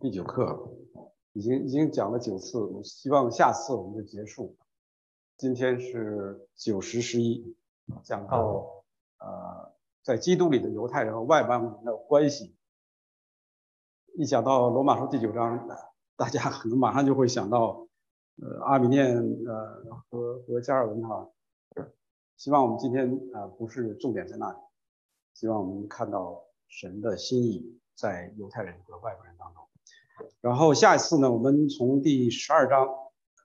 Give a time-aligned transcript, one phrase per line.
[0.00, 0.68] 第九课
[1.32, 4.56] 已经已经讲了九次，我希望下次我们就结束。
[5.36, 7.56] 今天是九十十一，
[8.02, 8.84] 讲到
[9.18, 9.72] 呃，
[10.02, 12.56] 在基督里的犹太人和外邦人的关系。
[14.14, 15.66] 一讲到罗马书第九章，
[16.16, 17.86] 大家可能马上就会想到
[18.42, 21.30] 呃阿米念呃和和加尔文哈。
[22.36, 24.58] 希望我们今天啊不是重点在那里，
[25.32, 29.65] 希望我们看到神的心意在犹太人和外国人当中。
[30.40, 32.88] 然后下一次呢，我们从第十二章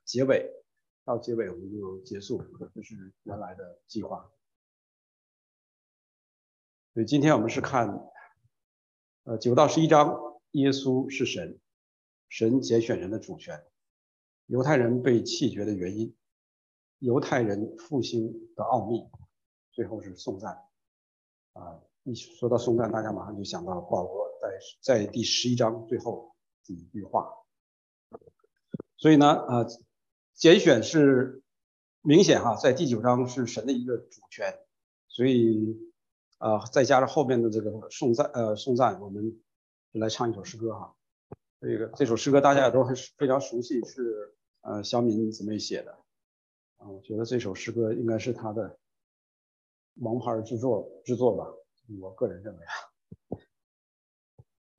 [0.05, 0.49] 结尾
[1.03, 2.41] 到结尾，我们就结束，
[2.73, 4.31] 这是原来的计划。
[6.94, 8.09] 所以今天我们是看，
[9.23, 10.16] 呃，九到十一章，
[10.52, 11.59] 耶稣是神，
[12.30, 13.66] 神拣选人的主权，
[14.45, 16.16] 犹太人被弃绝的原因，
[16.99, 19.09] 犹太人复兴的奥秘，
[19.72, 20.63] 最后是颂赞。
[21.53, 26.30] 啊，一说到颂赞，大家马上就想到保罗在在第十一章最后。
[26.75, 27.33] 几句话，
[28.97, 29.67] 所以呢，呃，
[30.33, 31.41] 拣选是
[32.02, 34.59] 明显哈，在第九章是神的一个主权，
[35.08, 35.77] 所以
[36.39, 39.42] 呃，再加上后面的这个颂赞，呃，颂赞，我们
[39.92, 40.95] 来唱一首诗歌哈。
[41.59, 45.92] 这个这首诗歌大家也都很非常熟悉，是呃小敏姊妹写的
[46.77, 48.80] 啊，我觉得这首诗歌应该是他的
[49.95, 51.45] 王牌之作之作吧，
[51.99, 52.73] 我个人认为啊。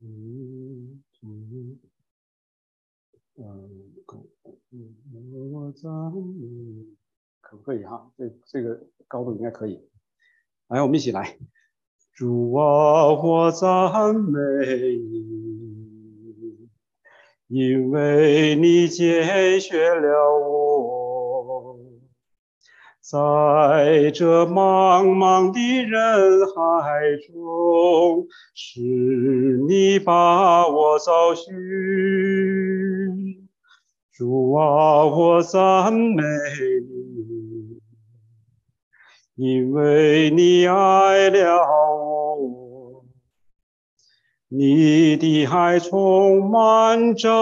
[0.01, 1.05] 嗯。
[1.23, 1.79] 嗯
[3.37, 4.19] 嗯，可
[5.51, 6.87] 我赞美，
[7.41, 8.13] 可不可以哈？
[8.19, 9.81] 这这个高度应该可以。
[10.69, 11.39] 来，我们一起来。
[12.15, 14.39] 主啊，我赞美
[14.97, 16.69] 你，
[17.49, 21.02] 因为你解决了我。
[23.03, 28.81] 在这茫茫的人海中，是
[29.67, 31.53] 你把我找寻。
[34.13, 36.23] 主啊，我赞美
[36.87, 37.81] 你，
[39.35, 43.05] 因为你爱了我。
[44.49, 47.33] 你的爱充满整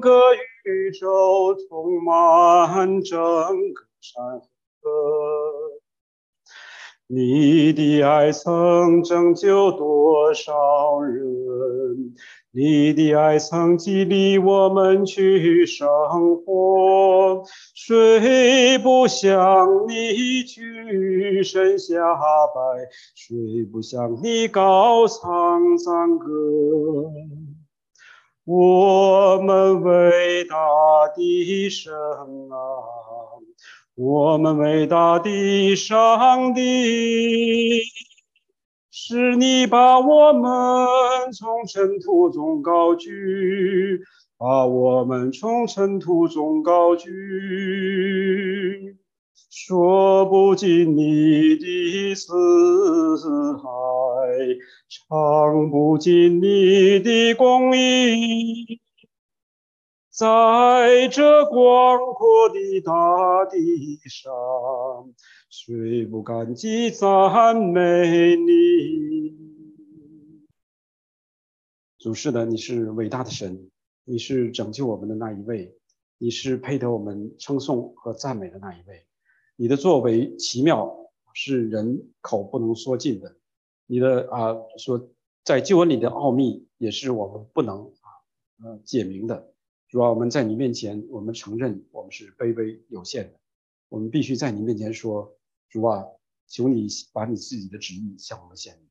[0.00, 0.34] 个
[0.64, 4.48] 宇宙，充满整个山河。
[7.10, 12.14] 你的爱曾拯救多少人？
[12.50, 15.88] 你的爱曾激励我们去生
[16.36, 17.44] 活。
[17.74, 21.94] 谁不向你屈身下
[22.54, 22.60] 拜？
[23.14, 26.26] 谁不向你高唱赞歌？
[28.44, 30.56] 我们伟大
[31.14, 32.97] 的神啊！
[34.00, 37.82] 我们伟大的上帝，
[38.92, 44.00] 是你把我们从尘土中高举，
[44.38, 47.10] 把我们从尘土中高举，
[49.50, 52.32] 说不尽你的慈
[53.56, 53.58] 爱，
[54.88, 58.80] 唱不尽你的公义。
[60.18, 65.14] 在这广阔的大地上，
[65.48, 69.32] 谁不感激赞美你？
[72.00, 73.70] 主是的，你是伟大的神，
[74.02, 75.78] 你是拯救我们的那一位，
[76.18, 79.06] 你是配得我们称颂和赞美的那一位。
[79.54, 83.36] 你的作为奇妙，是人口不能说尽的。
[83.86, 85.10] 你的啊，说
[85.44, 88.10] 在救恩里的奥秘，也是我们不能啊
[88.64, 89.54] 呃解明的。
[89.88, 93.38] 主啊，我们在你面前，我们承认我们是卑微有限的，
[93.88, 95.34] 我们必须在你面前说：
[95.70, 96.04] 主啊，
[96.46, 98.86] 求你把你自己的旨意向我们显明。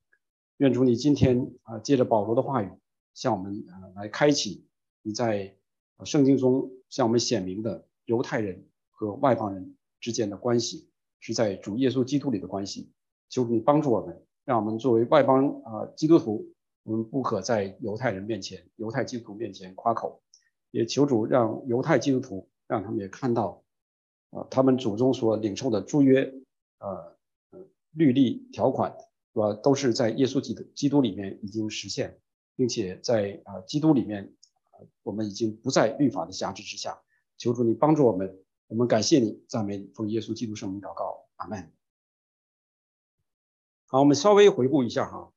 [0.58, 2.72] 愿主你今天啊，借着保罗的话语，
[3.14, 4.66] 向我们啊来开启
[5.04, 5.56] 你在
[6.04, 12.92] 圣经中向我们显明的犹太人和外邦人之间的关系，是在主耶稣基督里的关系。
[13.30, 20.24] 求你帮助我们，让我们作为外邦啊基督徒，我们不可在犹太人面前、犹太基督徒面前夸口。
[20.72, 23.64] 也求主让犹太基督徒让他们也看到，
[24.32, 26.34] 啊，他们祖宗所领受的诸约，
[26.80, 27.16] 呃，
[27.92, 28.98] 律例条款，
[29.34, 29.54] 是吧？
[29.54, 32.20] 都是在耶稣基督基督里面已经实现，
[32.56, 34.34] 并且在啊基督里面，
[35.04, 37.02] 我们已经不在律法的辖制之下。
[37.38, 41.72] 求主你帮助我们，我们感谢你，赞美你奉耶稣基督圣名祷告，阿门。
[43.86, 45.32] 好，我们稍微回顾一下哈，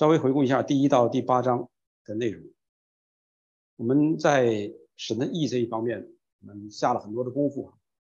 [0.00, 1.68] 稍微回顾一下第一到第八章
[2.06, 2.42] 的内容。
[3.76, 6.10] 我们在神的意这一方面，
[6.40, 7.70] 我们下了很多的功夫，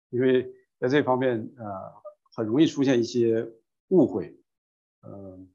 [0.09, 1.93] 因为在这方面，呃，
[2.33, 3.47] 很容易出现一些
[3.89, 4.35] 误会，
[5.03, 5.47] 嗯，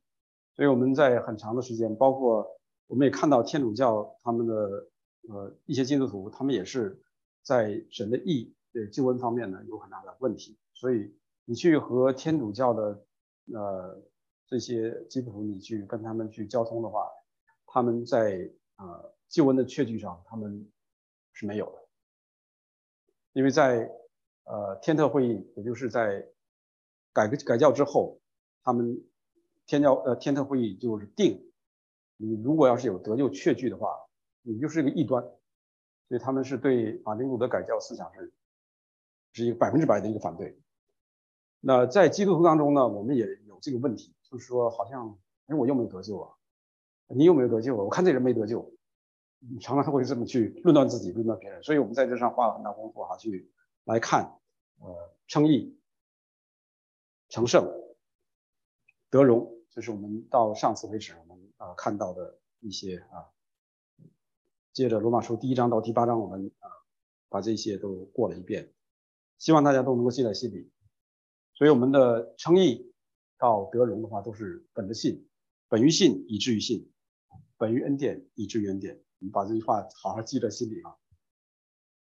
[0.54, 2.46] 所以我们在很长的时间，包括
[2.86, 4.88] 我们也看到天主教他们的
[5.28, 7.02] 呃一些基督徒，他们也是
[7.42, 10.56] 在神的义的救恩方面呢有很大的问题。
[10.74, 11.12] 所以
[11.44, 13.04] 你去和天主教的
[13.52, 14.00] 呃
[14.50, 17.08] 这些基督徒，你去跟他们去交通的话，
[17.67, 20.69] 他们在呃救恩的确据上，他们
[21.32, 21.88] 是没有的，
[23.32, 23.88] 因为在
[24.43, 26.26] 呃天特会议，也就是在
[27.12, 28.20] 改革改教之后，
[28.64, 29.00] 他们
[29.67, 31.52] 天教呃天特会议就是定，
[32.17, 33.97] 你如果要是有得救确据的话，
[34.43, 35.23] 你就是一个异端，
[36.08, 38.32] 所以他们是对马丁路德改教思想是
[39.32, 40.61] 是一个百分之百的一个反对。
[41.61, 46.34] 那在基督徒当中呢，我们也有这个问题，就是说好像哎我又没得救啊，
[47.08, 48.72] 你又没有得救啊，我看这人没得救，
[49.38, 53.50] 你常常会这么去论断自己，论断别人，所以我们在这上花了很大功夫哈，去
[53.84, 54.38] 来看
[54.78, 55.76] 呃称义。
[57.32, 57.64] 成圣
[59.08, 63.30] 得荣，这是我们到上次为止我们啊看到的一些啊。
[64.72, 66.68] 接着罗马书第一章到第八章，我们啊
[67.28, 68.74] 把这些都过了一遍，
[69.38, 70.72] 希望大家都能够记在心里。
[71.54, 72.89] 所以我们的称义
[73.40, 75.26] 到德荣的话，都是本着信，
[75.69, 76.92] 本于信以至于信，
[77.56, 79.02] 本于恩典以至于恩典。
[79.19, 80.94] 我们把这句话好好记在心里啊。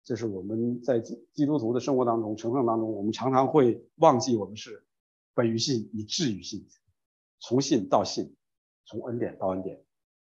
[0.04, 4.84] 这是我们在基基督徒的生活当中、成圣当中，我们常常会忘记我们是。
[5.34, 6.68] 本于信，以至于信，
[7.40, 8.36] 从信到信，
[8.86, 9.86] 从恩典到恩典，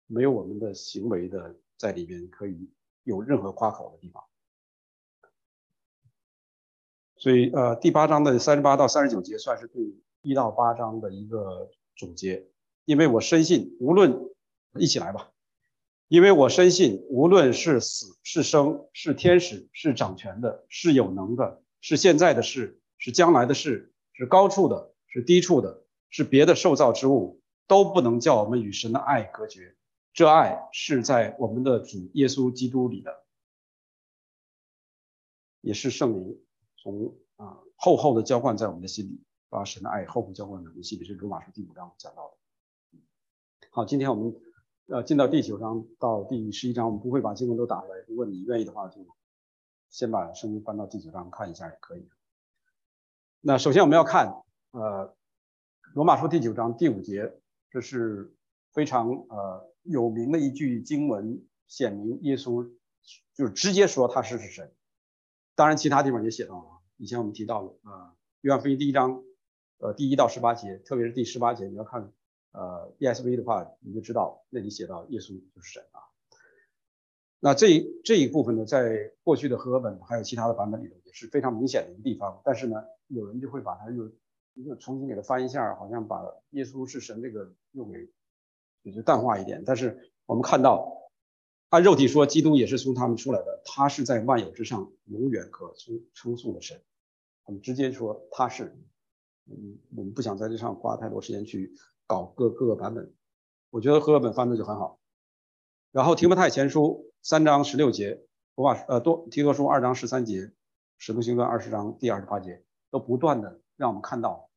[0.07, 2.71] 没有我们的行为的在里边可以
[3.03, 4.23] 有任何夸口的地方。
[7.17, 12.47] 所以，呃，第八章的三十八到三十九节算是对一到八章的一个总结。
[12.83, 14.29] 因为我深信，无论
[14.77, 15.31] 一起来吧，
[16.09, 24.91] 因为我深信，无论是死是生，是天使是掌权的，是有能的，是现在的事，是将来的事，是高处的。
[25.07, 29.77] 是低处的，是别的受造之物，都不能叫我们与神的爱隔绝。
[30.11, 33.23] 这爱是在我们的主耶稣基督里的，
[35.61, 36.37] 也是圣灵
[36.75, 39.23] 从啊厚厚的浇灌在我们的心里，
[39.55, 41.05] 把神的爱厚厚浇灌在我们心里。
[41.05, 42.99] 是罗马书第五章讲到的。
[43.71, 44.35] 好，今天我们
[44.87, 48.03] 呃进到第九章到第十一章，我们不会把经文都打出来。
[48.09, 49.07] 如果你愿意的话，就
[49.89, 52.09] 先把圣经翻到第九章看一下也可以。
[53.39, 54.43] 那首先我们要看。
[54.71, 55.15] 呃，
[55.93, 58.35] 罗马书第九章第五节，这是
[58.73, 62.69] 非常呃有名的一句经文，显明耶稣
[63.33, 64.75] 就是直接说他是是神。
[65.55, 69.23] 当然，其他地方也写到了，以前我们提到了啊，约翰福音第一章
[69.79, 72.11] 呃第一到十八节，特别是第十八节，你要看
[72.51, 75.99] 呃 ESV 的话，你就知道那里写到耶稣就是神啊。
[77.39, 84.11] 那这这一部分呢，在过去的和合本还有其他的版本里头也是非常明显的一个地方，但是呢，有人就会把它又
[84.53, 88.09] 又重新给它翻一下，好像把耶稣是神这个又给
[88.81, 89.63] 也就淡化一点。
[89.65, 91.11] 但是我们看到，
[91.69, 96.81] 按肉体说，基督也是从他们出来的，他是在万有之上，永远可称称颂的神。
[97.43, 98.75] 我们直接说他是。
[99.47, 101.73] 嗯，我们不想在这上花太多时间去
[102.07, 103.13] 搞各各个版本。
[103.69, 104.99] 我觉得和合本翻的就很好。
[105.91, 108.25] 然后提摩太前书三章十六节，
[108.55, 110.51] 罗马呃多提多书二章十三节，
[110.97, 113.59] 使徒行传二十章第二十八节，都不断的。
[113.75, 114.49] 让我们看到，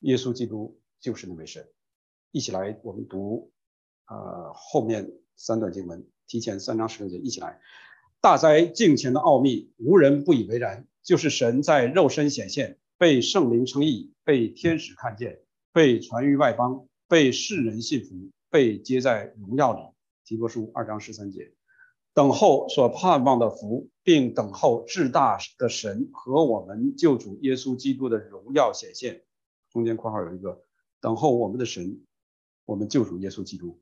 [0.00, 1.68] 耶稣基督就是那位神。
[2.30, 3.52] 一起来，我们读，
[4.08, 7.60] 呃，后面三段经文，提前三章十六节，一起来。
[8.20, 10.86] 大哉敬虔的奥秘，无人不以为然。
[11.02, 15.40] 就是神在肉身显现，被圣灵称义，被天使看见，
[15.72, 19.82] 被传于外邦，被世人信服，被接在荣耀里。
[20.24, 21.52] 提多书二章十三节。
[22.14, 29.22] 等候所盼望的福，并等候至大的神和我们救主耶稣基督的荣耀显现。
[29.70, 30.64] 中间括号有一个
[31.00, 32.00] 等候我们的神，
[32.64, 33.78] 我们救主耶稣基督，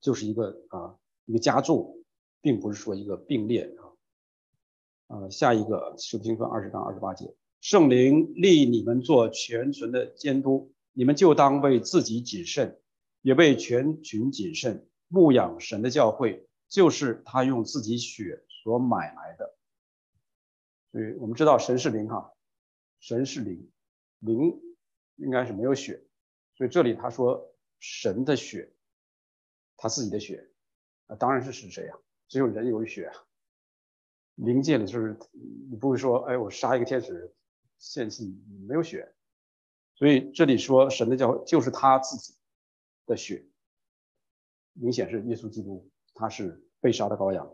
[0.00, 2.04] 就是一个啊一个加注，
[2.42, 5.16] 并不是说一个并列啊。
[5.16, 12.80] 啊，下一个使徒行传二十章二十八节，圣灵立你们做全存的监督，你们就当为自己谨慎，
[13.22, 16.46] 也为全群谨慎，牧养神的教会。
[16.70, 19.56] 就是他用自己血所买来的，
[20.92, 22.32] 所以我们知道神是灵哈，
[23.00, 23.68] 神是灵，
[24.20, 24.62] 灵
[25.16, 26.04] 应该是没有血，
[26.54, 28.72] 所以这里他说神的血，
[29.76, 30.48] 他自己的血，
[31.08, 31.98] 啊当然是是谁呀？
[32.28, 33.14] 只有人有血啊，
[34.36, 35.18] 灵界里就是
[35.68, 37.34] 你不会说哎我杀一个天使
[37.80, 39.12] 献祭没有血，
[39.96, 42.34] 所以这里说神的教就是他自己
[43.06, 43.44] 的血，
[44.74, 45.90] 明显是耶稣基督。
[46.12, 47.50] 他是被杀的羔羊，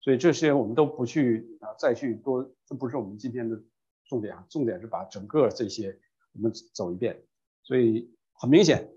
[0.00, 3.60] 所以这些我们都不去啊，再去多，这不是我们今天的
[4.04, 4.46] 重点啊。
[4.48, 5.98] 重点是把整个这些
[6.32, 7.24] 我们走一遍。
[7.64, 8.92] 所以很明显，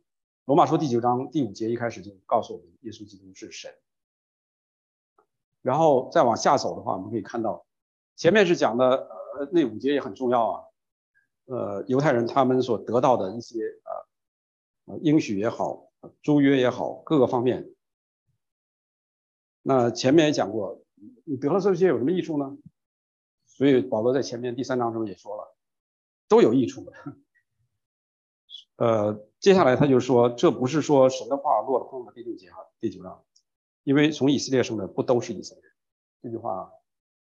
[0.45, 3.73] 罗马书第九章第五节一开始就告诉我们，耶稣基督是神。
[5.63, 7.65] 然后再往下走的话，我们可以看到，
[8.15, 10.63] 前面是讲的呃那五节也很重要啊，
[11.45, 13.59] 呃犹太人他们所得到的一些
[14.85, 17.73] 呃应许也好，租约也好，各个方面。
[19.61, 20.83] 那前面也讲过，
[21.23, 22.57] 你得了这些有什么益处呢？
[23.45, 25.55] 所以保罗在前面第三章中也说了，
[26.27, 26.91] 都有益处的。
[28.77, 33.23] 呃，接下来他就说，这不是说神的话落了空的第六节哈，第九章，
[33.83, 35.71] 因为从以色列生的不都是以色列人。
[36.23, 36.71] 这句话，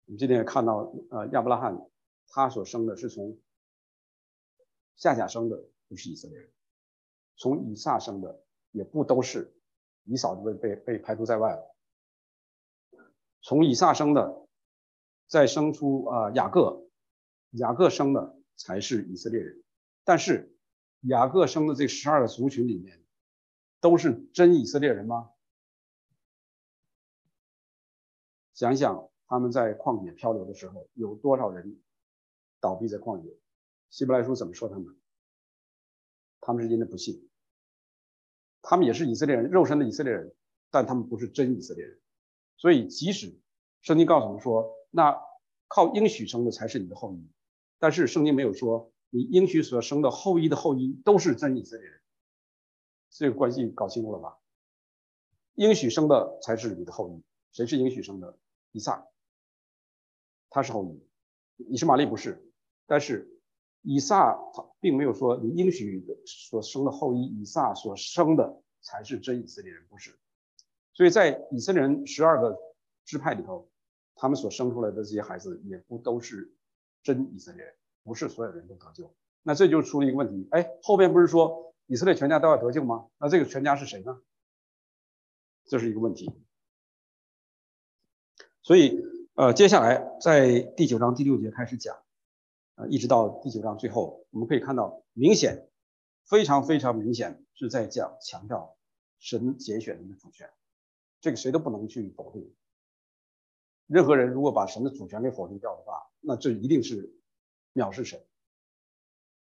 [0.05, 1.75] 我们今天也看到，呃，亚伯拉罕
[2.29, 3.39] 他所生的是从
[4.97, 6.49] 夏甲生的，不是以色列人；
[7.37, 9.55] 从以撒生的也不都是，
[10.05, 11.77] 以扫就被被被排除在外了。
[13.43, 14.47] 从以撒生的，
[15.29, 16.89] 再生出啊雅各，
[17.51, 19.63] 雅各生的才是以色列人，
[20.05, 20.53] 但是。
[21.03, 23.05] 雅各生的这十二个族群里面，
[23.81, 25.31] 都是真以色列人吗？
[28.55, 31.81] 想想他们在旷野漂流的时候，有多少人
[32.67, 33.33] 倒闭在旷野？
[33.91, 34.97] 希伯来书怎么说他们？
[36.41, 37.29] 他们是因为不信，
[38.61, 40.35] 他们也是以色列人，肉身的以色列人，
[40.73, 42.01] 但他们不是真以色列人。
[42.57, 43.41] 所以，即使
[43.83, 45.17] 圣经告诉我们说，那
[45.69, 47.31] 靠应许生的才是你的后裔，
[47.79, 48.93] 但是圣经没有说。
[49.11, 52.01] 你应许所生的后裔的后裔都是真以色列人，
[53.09, 54.37] 这个关系搞清楚了吧？
[55.55, 58.37] 应许生的才是你的后裔，谁是应许生的？
[58.73, 59.07] 以撒，
[60.51, 61.01] 他是后裔，
[61.73, 62.46] 以实玛丽不是。
[62.87, 63.41] 但是
[63.83, 70.19] 以撒他并没有说你应许所生的后裔以撒所生的才是真以色列人，不是。
[70.93, 72.59] 所以在以色列人十二个
[73.05, 73.69] 支派里头，
[74.15, 76.55] 他们所生出来的这些孩子也不都是
[77.03, 77.75] 真以色列人。
[78.03, 79.13] 不是所有人都得救，
[79.43, 80.47] 那这就出了一个问题。
[80.53, 83.09] 哎，后边不是说以色列全家都要得救吗？
[83.19, 84.23] 那这个全家是谁呢？
[85.65, 86.31] 这是一个问题。
[88.63, 91.97] 所以，呃，接下来在第九章第六节开始讲，
[92.77, 95.69] 呃，一直到第九章最后，我们可以看到，明显，
[96.25, 98.77] 非常非常明显是在讲强调
[99.19, 100.51] 神拣选人的主权，
[101.21, 102.55] 这个谁都不能去否定。
[103.87, 107.13] 任何人如果把神的主权给否定掉的话，那这一定是。
[107.77, 108.25] 藐视神，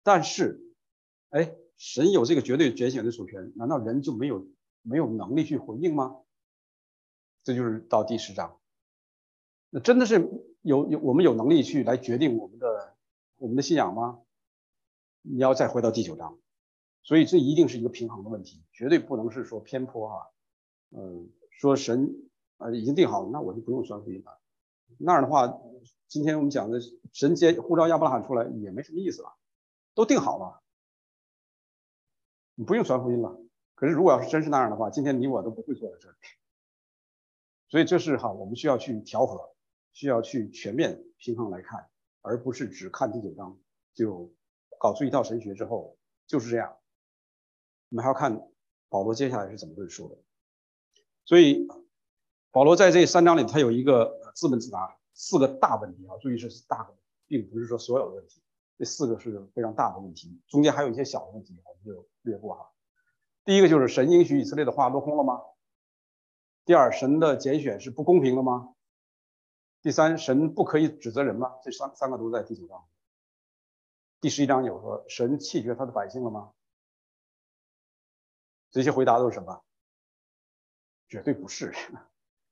[0.01, 0.73] 但是，
[1.29, 4.47] 哎，神有这个绝对拣选的主权，难道人就没有
[4.81, 6.17] 没有能力去回应吗？
[7.43, 8.59] 这就是到第十章，
[9.69, 10.15] 那真的是
[10.63, 12.96] 有有我们有能力去来决定我们的
[13.37, 14.21] 我们的信仰吗？
[15.21, 16.37] 你要再回到第九章，
[17.03, 20.31] 所以这一定是一个平衡的问题，绝对不能是说偏颇哈，
[20.91, 24.39] 嗯，说神啊已经定好了，那我就不用传福音了，
[24.97, 25.61] 那样的话。
[26.09, 26.79] 今天我们讲的
[27.11, 29.35] 神接呼召亚伯拉罕出来也没什么意思了，
[29.93, 30.61] 都定好了，
[32.55, 33.37] 你不用传福音了。
[33.75, 36.15] 可是如果要是真是那样的话，今天你我都不会坐在这里。
[37.67, 39.53] 所以这是哈，我们需要去调和，
[39.91, 41.89] 需要去全面平衡来看，
[42.27, 43.57] 而不是只看第九章
[43.93, 44.33] 就
[44.79, 46.77] 搞出一套神学之后就是这样。
[47.89, 48.47] 我们还要看
[48.89, 50.17] 保罗接下来是怎么论述的。
[51.25, 51.67] 所以
[52.51, 54.97] 保罗在这三章里，他有一个自问自答。
[55.19, 58.39] 四个大问题啊，注意是大的，并不是说所有的问题。
[58.77, 62.69] 这四个是非常大的问题，中间还有一些小的问题，我们就略过哈。
[63.43, 65.41] 第一个就是神应许以色列的话落空了吗？
[66.65, 68.75] 第二，神的拣选是不公平的吗？
[69.81, 71.55] 第三，神不可以指责人吗？
[71.63, 72.87] 这三三个都在第九章。
[74.19, 76.53] 第十一章有说神弃绝他的百姓了吗？
[78.71, 79.63] 这些回答都是什么？
[81.07, 81.73] 绝对不是。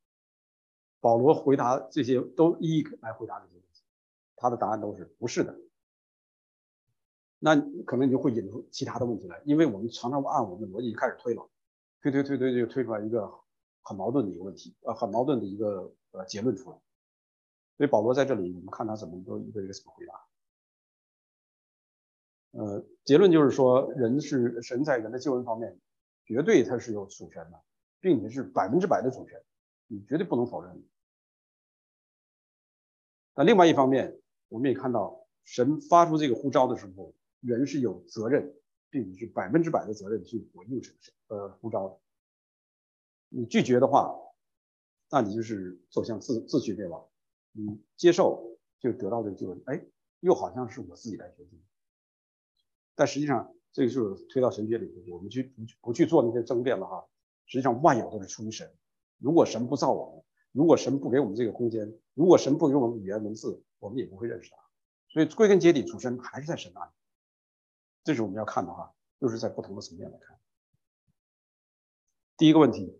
[1.01, 3.83] 保罗回答这些都一一来回答这些问题，
[4.35, 5.55] 他的答案都是不是的。
[7.39, 7.55] 那
[7.85, 11.49] 可能就会引出其他的问题来，因为我们常常按我们的逻辑开始推了，
[12.01, 13.31] 推推推推就推出来一个
[13.81, 16.77] 很矛盾的一个问题，呃，很矛盾的一个呃结论出来。
[17.77, 20.13] 所以保罗在这里，我们看他怎么都一个一个怎么回答。
[22.51, 25.77] 呃，结论就是说，人是神在人的救恩方面，
[26.23, 27.61] 绝对他是有主权的，
[27.99, 29.43] 并且是百分之百的主权，
[29.87, 30.81] 你绝对不能否认。
[33.33, 38.55] 那另外一方面，我们也看到神发出这个呼召的时候，人是有责任，
[38.89, 40.95] 并且是百分之百的责任去回应神
[41.27, 41.99] 呃呼召的。
[43.27, 44.15] 你拒绝的话，
[45.09, 47.05] 那你就是走向自自取灭亡。
[47.57, 49.85] 嗯接受就得到这个救恩，哎，
[50.19, 51.61] 又好像是我自己来决定。
[52.93, 57.05] 但实际上，这个就是推到神学里头，我们去不不去做那些争辩了哈。
[57.45, 58.73] 实际上，万有都是出于神。
[59.17, 64.57] 如果神不造我们，如果神不给我们这个空间，如果神不给我们语言文字，我们也不会认识他。
[65.09, 66.91] 所以归根结底，主神还是在神那里。
[68.03, 68.93] 这是我们要看的哈。
[69.17, 70.37] 就是在不同的层面来看。
[72.35, 72.99] 第一个问题，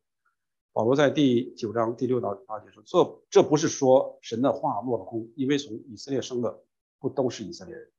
[0.75, 6.65] 保罗在第九章第六到八节说：“这这不是说神的话落了空，因为从以色列生的
[6.99, 7.89] 不都是以色列人。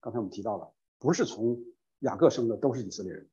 [0.00, 1.62] 刚才我们提到了，不是从
[1.98, 3.28] 雅各生的都是以色列人，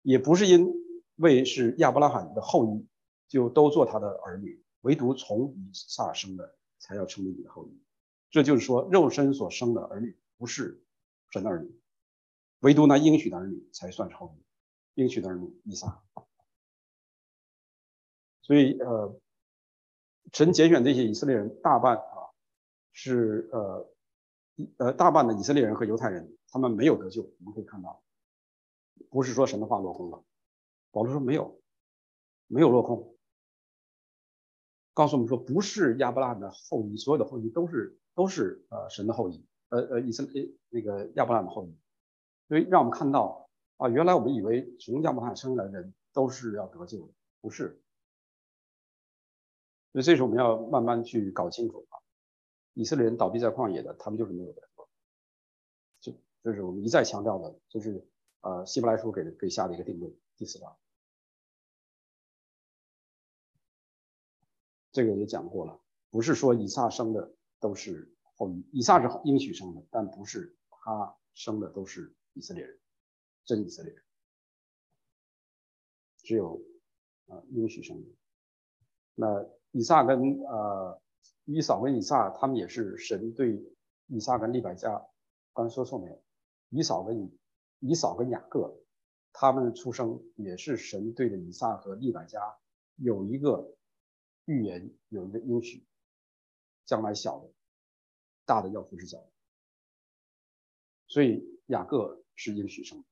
[0.00, 0.72] 也不是因
[1.16, 2.86] 为是亚伯拉罕的后裔
[3.28, 7.82] 就都做他的儿女，唯独从以撒生的才要成为你的后裔。
[8.30, 10.82] 这就是说，肉身所生的儿女不是
[11.28, 11.70] 神的儿女。”
[12.60, 16.02] 唯独那应许的儿女才算是后裔，应许的儿女以撒。
[18.52, 19.18] 所以，呃，
[20.30, 22.28] 神拣选这些以色列人，大半啊
[22.92, 23.90] 是呃，
[24.76, 27.22] 呃大半的以色列人和犹太人，他们没有得救。
[27.22, 28.02] 我们可以看到，
[29.08, 30.22] 不是说神的话落空了。
[30.90, 31.62] 保罗说没有，
[32.46, 33.16] 没有落空，
[34.92, 41.74] 告诉我们说不是亚伯拉罕的后裔，所有的后裔都是都是呃神的后裔，呃呃以色列那个亚伯拉罕的后裔。
[42.48, 47.78] 所以让我们看到啊，原来我们以为从亚伯拉罕生来的人都是要得救的，不是。
[49.92, 52.00] 所以这时候我们要慢慢去搞清楚啊，
[52.74, 54.62] 以色列人倒闭在旷野的，他们就是没有得
[56.00, 56.14] 救。
[56.42, 58.04] 就是我们一再强调的，就是
[58.40, 60.76] 呃希伯来书给给下的一个定论，第四章。
[64.90, 65.80] 这个也讲过了，
[66.10, 72.14] 不是说以撒生的都是后裔，以撒是应许生的，但不是他生的都是。
[72.34, 72.80] 以色列人，
[73.44, 74.02] 真以色列人，
[76.22, 76.62] 只有
[77.26, 78.08] 啊应许生的。
[79.14, 81.02] 那以撒跟呃
[81.44, 83.60] 以扫跟以撒，他们也是神对
[84.06, 85.04] 以撒跟利百加，
[85.52, 86.22] 刚才说错没有？
[86.70, 87.38] 以扫跟以
[87.80, 88.80] 以扫跟雅各，
[89.32, 92.56] 他们的出生也是神对着以撒和利百加
[92.94, 93.76] 有一个
[94.44, 95.84] 预言，有一个应许，
[96.86, 97.50] 将来小的，
[98.46, 99.30] 大的要服侍小的，
[101.08, 102.20] 所以雅各。
[102.34, 103.04] 是应许生。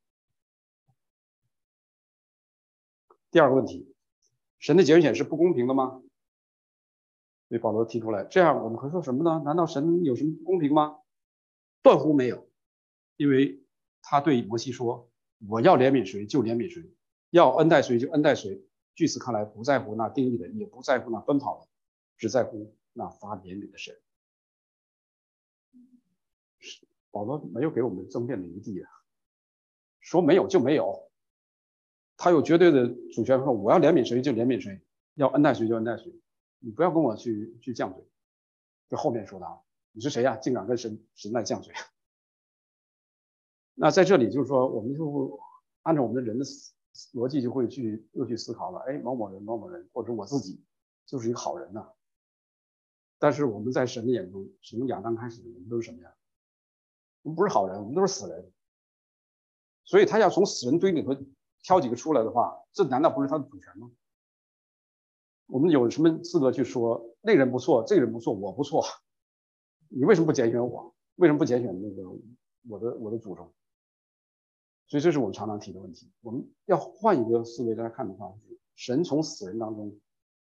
[3.31, 3.95] 第二个问题，
[4.59, 6.03] 神的拣选是不公平的吗？
[7.51, 9.43] 对保罗提出来，这样我们可以说什么呢？
[9.45, 11.01] 难道神有什么不公平吗？
[11.83, 12.49] 断乎没有，
[13.17, 13.65] 因为
[14.03, 15.11] 他对摩西说
[15.49, 16.95] ：“我要怜悯谁就怜悯谁，
[17.31, 21.69] 要恩待谁就恩待谁。”据此看来，不在乎那定义的，也不在乎那奔跑的，
[22.19, 23.97] 只在乎那发怜悯的神。
[27.11, 28.89] 保罗没有给我们争辩的余地啊。
[29.99, 31.11] 说没有就没有，
[32.17, 34.81] 他有绝对的主权，说我要怜悯谁就怜悯谁，
[35.15, 36.15] 要恩待谁就恩待谁，
[36.61, 38.05] 你不要跟我去去犟嘴。
[38.89, 39.61] 这后面说的啊，
[39.93, 40.37] 你是谁呀？
[40.37, 41.75] 竟敢跟神神来犟嘴？
[43.75, 45.41] 那在这里就是说，我们就
[45.83, 46.45] 按照我们的人的
[47.15, 48.81] 逻辑就会去又去思考了。
[48.81, 50.63] 哎，某某人某某人，或者我自己
[51.07, 51.93] 就是一个好人呐。
[53.19, 56.15] 但是我们在神的眼中，从亚当开始，我们都是什么呀？
[57.23, 58.53] 我们不是好人，我们都是死人。
[59.85, 61.17] 所以他要从死人堆里头
[61.63, 63.91] 挑几个出来的话，这难道不是他的主权吗？
[65.51, 68.85] 我们有什么资格去说那人不错，这个人不错，我不错？
[69.89, 70.95] 你为什么不拣选我？
[71.17, 72.09] 为什么不拣选那个
[72.69, 73.53] 我的我的祖宗？
[74.87, 76.11] 所以这是我们常常提的问题。
[76.21, 78.33] 我们要换一个思维来看的话，
[78.75, 79.99] 神从死人当中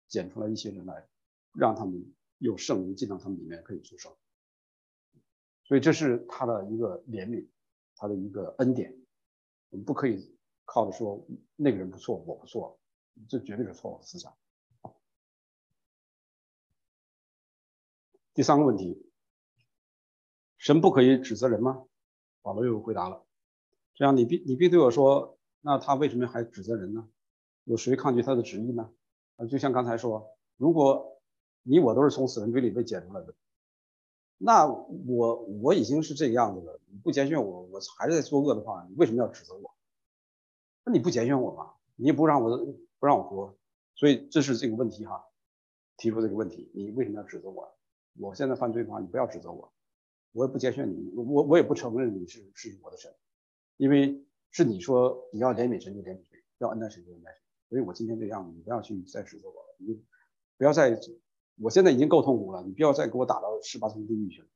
[0.08, 1.06] 捡出来一些人来，
[1.54, 4.12] 让他们有圣灵进到他们里面可以出生。
[5.64, 7.46] 所以这是他的一个怜悯，
[7.96, 8.96] 他的一个恩典。
[9.70, 11.24] 我们不可以靠着说
[11.56, 12.78] 那个人不错，我不错，
[13.28, 14.32] 这绝对是错误的思想。
[18.32, 19.10] 第三个问题，
[20.56, 21.84] 神不可以指责人吗？
[22.42, 23.24] 保罗又回答了，
[23.94, 27.08] 这样你必你必对我说，那他为什么还指责人呢？
[27.64, 28.90] 有谁抗拒他的旨意呢？
[29.36, 31.20] 啊，就像刚才说，如果
[31.62, 33.34] 你我都是从死人堆里被捡出来的，
[34.38, 36.80] 那我我已经是这个样子了。
[36.86, 39.74] 你不拣选我，我还是在作恶的话，你为什么要指责我？
[40.84, 41.74] 那你不拣选我吗？
[41.96, 42.56] 你也不让我
[42.98, 43.54] 不让我活，
[43.96, 45.26] 所以这是这个问题哈，
[45.96, 47.76] 提出这个问题，你为什么要指责我？
[48.18, 49.72] 我现在犯罪的话，你不要指责我，
[50.32, 53.14] 我也不接劝你，我我也不承认你是是我的神，
[53.76, 60.02] 因为是你说你要怜悯神就怜悯谁，要恩待谁就恩待谁，所以我今天这样，你不要去再指责我了，你
[60.56, 60.98] 不要再，
[61.60, 64.48] 我现在已经够痛苦了，你不要再给我打到十八层地狱去了，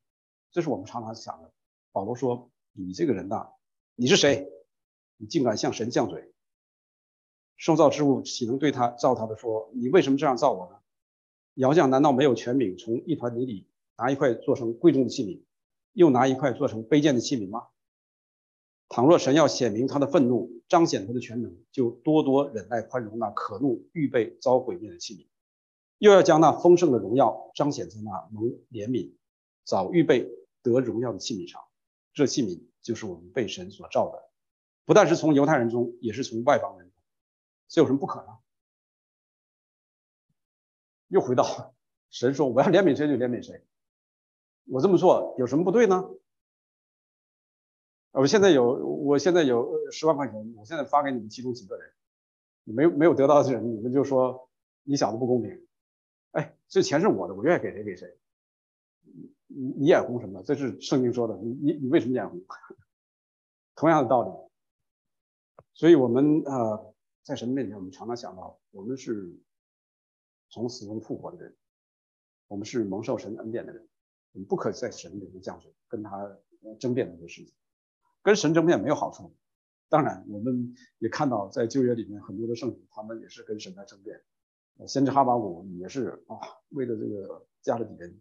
[0.51, 1.53] 这是我们常常想的。
[1.93, 3.53] 保罗说：“你这个人呐，
[3.95, 4.51] 你是谁？
[5.17, 6.33] 你竟敢向神犟嘴？
[7.57, 9.71] 受造之物岂能对他造他的说？
[9.75, 10.81] 你为什么这样造我呢？
[11.55, 15.43] 窑匠难道没有权柄从一团泥里拿一块做成贵重的器皿，
[15.93, 17.69] 又拿一块做成卑贱的器皿吗？
[18.89, 25.27] 倘若神要显明他的愤怒，彰显他的全能，就多多忍耐宽容那可怒预备遭毁灭的器皿，
[25.99, 29.13] 又要将那丰盛的荣耀彰显在那蒙怜悯
[29.65, 30.29] 早预备
[30.63, 31.63] 得荣耀的器皿上。”
[32.15, 34.31] 这器皿就是我们被神所造的，
[34.85, 37.03] 不但是从犹太人中，也是从外邦人中，
[37.69, 38.37] 这有什么不可能？
[41.15, 41.73] 又回到
[42.11, 43.63] 神说我要怜悯谁就怜悯谁，
[44.65, 46.11] 我这么做有什么不对呢？
[48.11, 51.93] 我现在有我现在有十万块钱，我现在发给你们其中几个人，
[52.65, 54.51] 没没有得到的人，你们就说
[54.83, 55.65] 你想的不公平。
[56.33, 58.19] 哎，这钱是我的，我愿意给谁给谁。
[59.47, 60.43] 你你眼红什么？
[60.43, 62.45] 这是圣经说的，你你你为什么眼红？
[63.77, 64.31] 同样的道理。
[65.75, 69.33] 所以我们呃在神面前，我们常常想到，我们是
[70.49, 71.57] 从死中复活的人，
[72.49, 73.89] 我们是蒙受神恩典的人，
[74.33, 76.39] 我们不可在神里面降罪，跟他
[76.79, 77.55] 争辩这些事情，
[78.23, 79.35] 跟神争辩没有好处。
[79.89, 84.23] 当然，我们也看到在旧约里面很多的圣徒，他们也是跟神在争辩。
[84.89, 86.39] 先知哈巴谷也是啊，
[86.71, 88.21] 为了这个加勒底人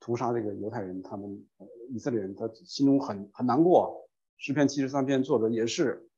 [0.00, 1.46] 屠杀这个犹太人，他们
[1.90, 4.08] 以色列人，他心中很很难过。
[4.38, 6.08] 诗篇七十三篇作者也是，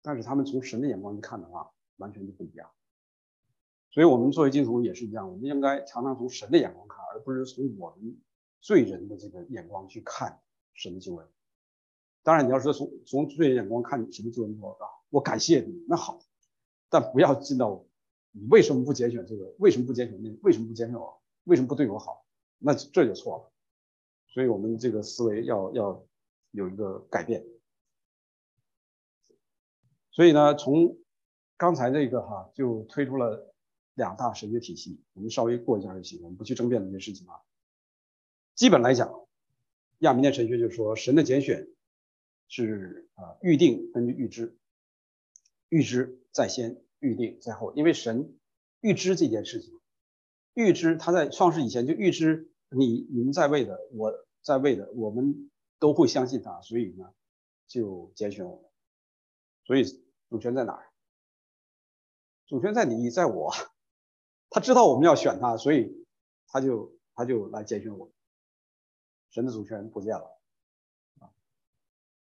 [0.00, 2.70] 但是他们从神的眼光去看的话，完全就不一样。
[3.94, 8.20] 所以，我们作为基督徒也是一样，我们应该常常从神的眼光看，而不是从我们
[8.60, 11.28] 罪人的这个眼光去看神的救恩。
[12.24, 16.18] 当然，你要说从从罪人眼光看神的救恩，说啊，我感谢你，那好，
[16.88, 17.86] 但不要进到。
[18.32, 19.54] 你为什么不拣选这个？
[19.60, 20.36] 为什么不拣选那？
[20.42, 21.22] 为什么不拣选我？
[21.44, 22.26] 为什么不对我好？
[22.58, 23.52] 那这就错了。
[24.26, 26.04] 所以我们这个思维要要
[26.50, 27.46] 有一个改变。
[30.10, 30.98] 所以呢，从
[31.56, 33.53] 刚才这个哈就推出了
[33.94, 35.00] 两大神学体系。
[35.14, 37.40] 我们稍微过一下就行，我们不去争辩这些事情啊。
[38.54, 39.26] 基本来讲，
[39.98, 41.68] 亚米念神学就是说神的拣选
[42.48, 44.56] 是啊预定根据预知，
[45.68, 46.80] 预知在先。
[47.00, 48.34] 预定在后，因为神
[48.80, 49.78] 预知这件事情，
[50.54, 57.12] 预知他在创世以前就预知你你们在位的，我在位的，我们都会相信他，所以呢，
[57.66, 58.64] 就拣选我们。
[59.66, 59.84] 所以
[60.30, 60.86] 主权在哪儿？
[62.46, 63.52] 主权在你，在我。
[64.54, 66.06] 他知道我们要选他，所以
[66.46, 68.08] 他就他就来拣选我。
[69.30, 70.38] 神的主权不见了
[71.18, 71.34] 啊。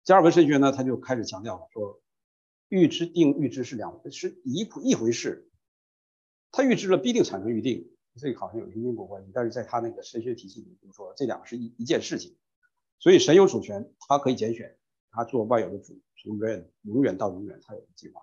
[0.03, 2.01] 加尔文神学呢，他就开始强调说。
[2.69, 5.49] 预知定预知是两是一一回事，
[6.51, 12.35] 他预知了必定产生预定，这个好像有些因果关系，但是在他那个神学体系里，就是说这两个是一一件事情，
[12.99, 14.77] 所以神有主权，他可以拣选，
[15.11, 18.21] 他做万有的主，从远永远到永远，他有计划，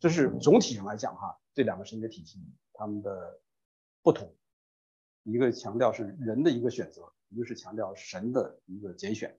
[0.00, 2.38] 这是总体上来讲哈，这两个神学体系
[2.82, 3.40] 他们的
[4.02, 4.34] 不同，
[5.22, 9.38] 一个强调是人的一个选择，一个是强调神的一个拣选，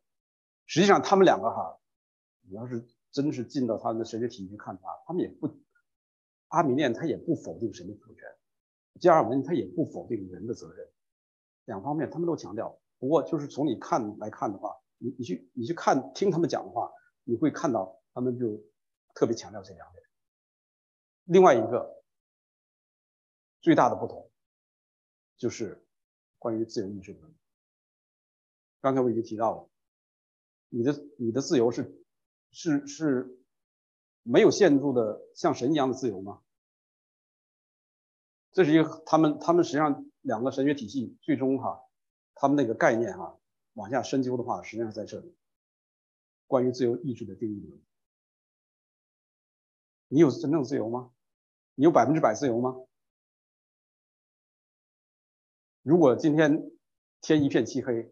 [0.65, 1.77] 实际上他们两个哈，
[2.47, 2.87] 你要是。
[3.13, 5.47] 真是进到他们的神学体系去看他，他们也不，
[6.47, 8.23] 阿米念他也不否定神的主权，
[8.99, 10.89] 加尔文他也不否定人的责任，
[11.65, 12.75] 两方面他们都强调。
[12.97, 16.91] 不过就是从你看来看的话，你你去你去看听他们讲的话，
[17.23, 18.59] 你会看到他们就
[19.13, 20.03] 特别强调这两点。
[21.25, 22.02] 另外一个
[23.63, 24.29] 最大的不同
[25.35, 25.83] 就是
[26.37, 27.39] 关于自由意志的问题。
[28.81, 29.69] 刚才我已经提到了，
[30.69, 31.99] 你的你的自由是。
[32.55, 33.43] 是是
[34.21, 36.43] 没有限度的像神一样的自由吗？
[38.51, 41.81] 这是一个他们他们实际上两个神学体系最终哈，
[42.35, 43.39] 他们那个概念哈
[43.73, 45.35] 往下深究的话，实际上在这里，
[46.45, 47.81] 关于自由意志的定义。
[50.09, 51.11] 你有真正自由吗？
[51.73, 52.75] 你有百分之百自由吗？
[55.83, 56.71] 如果今天
[57.21, 58.11] 天一片漆黑，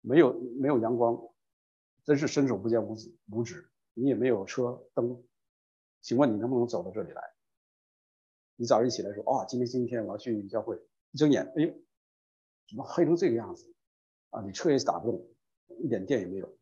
[0.00, 1.28] 没有没有阳光。
[2.02, 5.22] 真是伸手不见五指，五指，你也没有车灯，
[6.00, 7.22] 请问你能不能走到这里来？
[8.56, 10.80] 你早上一起来说，哦，今天星期天我要去教会，
[11.10, 11.70] 一睁眼，哎呦，
[12.68, 13.72] 怎么黑成这个样子？
[14.30, 15.28] 啊，你车也打不动，
[15.78, 16.58] 一点电也没有。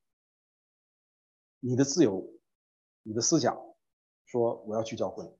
[1.61, 2.29] 你的自由，
[3.03, 3.57] 你的思想
[4.27, 5.33] 说我要去教会，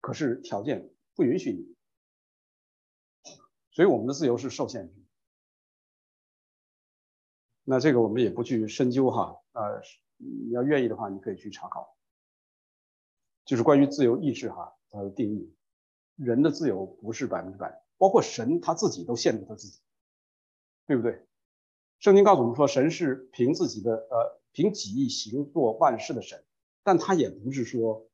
[0.00, 1.76] 可是条件不允许你，
[3.72, 4.94] 所以我们的自由是受限制。
[7.64, 9.82] 那这个我们也不去深究哈，呃，
[10.16, 11.96] 你要愿意的话，你可以去查考，
[13.44, 15.54] 就是关于自由意志哈，它的定义，
[16.16, 19.80] 人的自由不是百分之百，包括神他自己都限制他自己，
[20.86, 21.26] 对不对？
[22.00, 26.44] 圣经告诉我们说，神是凭自己的呃凭己意行做万事的神，
[26.82, 28.10] 但他也不是说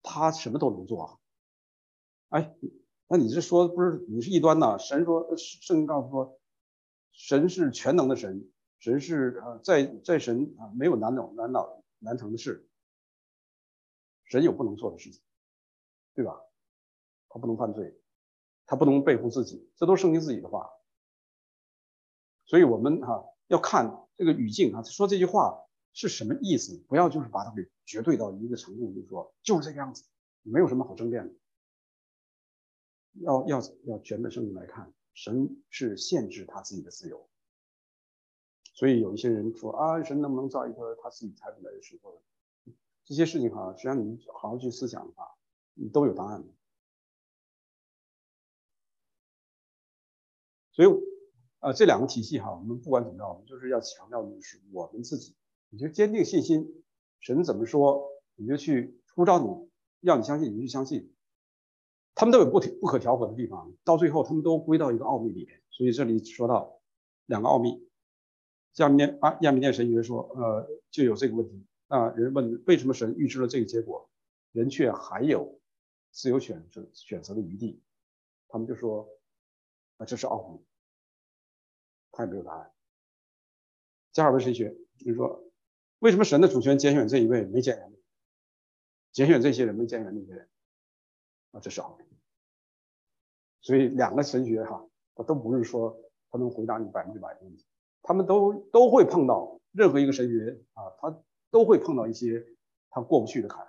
[0.00, 1.20] 他什么都能做。
[2.28, 2.54] 哎，
[3.08, 4.78] 那你这说不是你是异端呐？
[4.78, 6.40] 神说圣经告诉说，
[7.12, 8.50] 神是全能的神。
[8.78, 12.68] 神是啊，在在神啊，没有难倒难倒难成的事。
[14.24, 15.22] 神有不能做的事情，
[16.14, 16.40] 对吧？
[17.28, 17.98] 他不能犯罪，
[18.66, 20.68] 他不能背负自己，这都是圣经自己的话。
[22.44, 26.84] 所以我们哈要看这个语境啊，说这句话是什么意思？
[26.88, 30.04] 不要就是把它给绝对到一个程度，就是说就是这个样子，
[30.42, 31.34] 没有什么好争辩的。
[33.20, 37.28] 要要要全本圣经来看，神是限制他自己的自由。
[38.74, 42.22] 所以有一些人说啊，神能不能造一个他自己猜不来的石头？
[43.04, 45.28] 这些事情哈，实际上你好好去思想的话，
[45.74, 46.48] 你都有答案的。
[50.72, 50.88] 所以，
[51.60, 55.34] 呃，这两个体系哈，我们不管怎么着，我们就是要强调的是我们自己，
[55.70, 56.84] 你就坚定信心，
[57.20, 61.15] 神怎么说，你就去呼召你，要你相信，你就去相信。
[62.16, 65.62] 他们都有不不可调和的地方，到最后他们都归到一个奥秘里面。
[65.70, 66.80] 所以这里说到
[67.26, 67.86] 两个奥秘。
[68.76, 72.08] 亚米念啊，亚米念神学说，呃，就有这个问题啊。
[72.10, 74.10] 人问为什么神预知了这个结果，
[74.52, 75.60] 人却还有
[76.10, 77.82] 自由选择选择的余地？
[78.48, 79.08] 他们就说，
[79.98, 80.64] 啊，这是奥秘，
[82.12, 82.72] 他也没有答案。
[84.12, 85.44] 加尔文神学就是说，
[85.98, 87.92] 为什么神的主权拣选这一位，没拣选
[89.12, 90.48] 拣选这些人，没拣选那些人？
[91.52, 92.05] 啊，这是奥秘。
[93.66, 95.98] 所以两个神学哈，他都不是说
[96.30, 97.66] 他能回答你百分之百的问题。
[98.00, 102.46] 他们都都会碰到任何一个神学啊，他都会碰到一些
[102.90, 103.66] 他过不去的坎，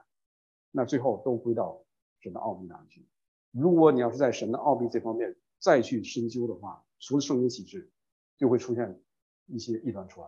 [0.69, 1.83] 那最后都归到
[2.19, 3.07] 神的奥秘那里去。
[3.49, 7.91] 如果你要是在神的奥秘这方面再去深究的话，除了圣经启示，
[8.37, 9.01] 就会出现
[9.47, 10.27] 一些异端出来。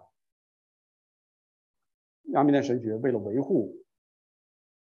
[2.31, 3.85] 亚米念神学为了维护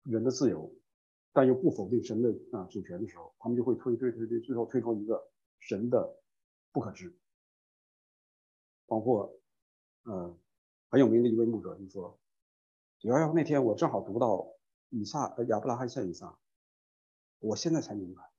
[0.03, 0.75] 人的自由，
[1.33, 6.21] 但又不否定神的啊主权的时候，他们就会推推推推，最后推出一个神的
[6.71, 7.19] 不可知。
[8.85, 9.41] 包括，
[10.03, 10.37] 呃，
[10.89, 12.19] 很有名的一位牧者就说
[12.99, 14.47] ：“九幺幺那天，我正好读到
[14.89, 16.37] 以撒，呃，亚伯拉罕献以撒，
[17.39, 18.31] 我现在才明白，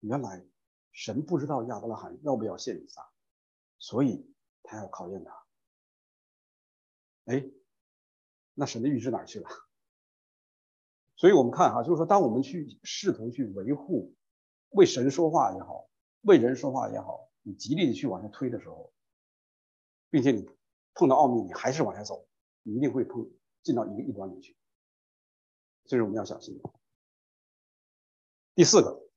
[0.00, 0.44] 原来
[0.90, 3.08] 神不知道亚伯拉罕要不要献以撒，
[3.78, 5.46] 所以他要考验他。
[7.26, 7.48] 哎，
[8.54, 9.48] 那神的预知哪去了？
[11.24, 14.14] 所以我们看哈，就是说，当我们去试图去维护
[14.68, 15.88] 为神说话也好，
[16.20, 18.92] 为人说话也好，你极力的去往下推的时候。”
[20.12, 20.46] 并且你
[20.92, 22.26] 碰到奥秘，你还是往下走，
[22.62, 23.26] 你一定会碰
[23.62, 24.54] 进到一个异端里去，
[25.86, 26.70] 这是我们要小心的。
[28.54, 29.08] 第四个，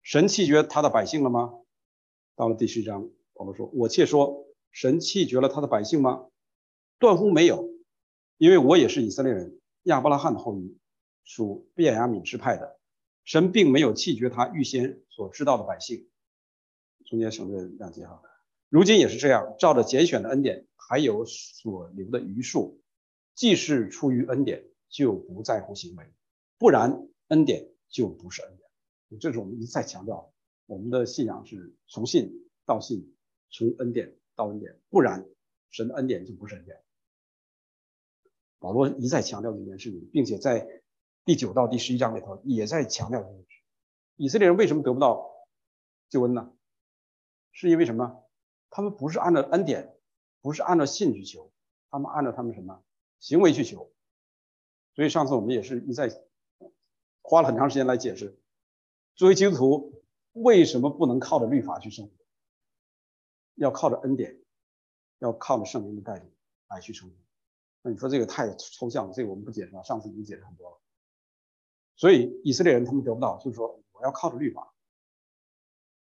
[0.00, 1.60] 神弃绝他的百姓了吗？
[2.36, 6.28] 到了第十章，保罗说：“我且说，神弃绝了他的百姓吗？
[7.00, 7.68] 断乎没有，
[8.36, 10.78] 因为我也是以色列人，亚伯拉罕的后裔，
[11.24, 12.78] 属便雅敏支派的。
[13.24, 16.08] 神并没有弃绝他预先所知道的百姓。”
[17.06, 18.22] 中间省略两节哈。
[18.68, 22.80] 如今也是这样，照着拣选的恩典，还有所留的余数，
[23.34, 26.04] 既是出于恩典，就不在乎行为；
[26.58, 29.18] 不然，恩典就不是恩典。
[29.20, 30.32] 这是我们一再强调，
[30.66, 32.32] 我们的信仰是从信
[32.66, 33.14] 到信，
[33.50, 35.24] 从恩典到恩典，不然，
[35.70, 36.82] 神的恩典就不是恩典。
[38.58, 40.82] 保罗一再强调这件事情，并且在
[41.24, 43.46] 第九到第十一章里头也在强调这件事。
[44.16, 45.46] 以色列人为什么得不到
[46.08, 46.52] 救恩呢？
[47.52, 48.24] 是因为什么？
[48.68, 49.96] 他们不是按照恩典，
[50.40, 51.50] 不是按照信去求，
[51.90, 52.82] 他们按照他们什么
[53.20, 53.90] 行为去求。
[54.94, 56.10] 所以上次我们也是一再
[57.22, 58.38] 花了很长时间来解释，
[59.16, 62.12] 作为基督徒为什么不能靠着律法去生活，
[63.54, 64.40] 要靠着恩典，
[65.20, 66.30] 要靠着圣灵的带领
[66.68, 67.16] 来去生活。
[67.82, 69.82] 那你说这个太抽象了，这个我们不解释了。
[69.84, 70.80] 上次已经解释很多了。
[71.96, 74.72] 所以以色列人他们得不到，就是说我要靠着律法，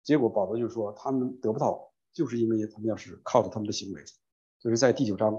[0.03, 1.91] 结果保罗就说他们得不到。
[2.15, 4.01] 就是因为他们要是靠着他们的行为，
[4.59, 5.37] 所以在第九章，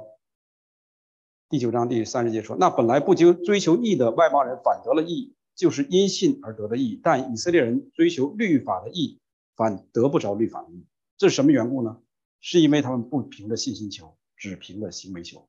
[1.48, 9.22] 第九章第三十节说：“那本来不求追求义的外邦人反得了义，就是因信而得的义；但以色列人追求律法的义，
[9.54, 10.87] 反得不着律法的义。
[11.16, 12.02] 这是什么缘故呢？
[12.42, 15.48] 是因为他们不凭着信心求，只凭着行为求。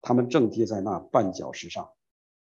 [0.00, 1.90] 他们正跌在那绊脚石上，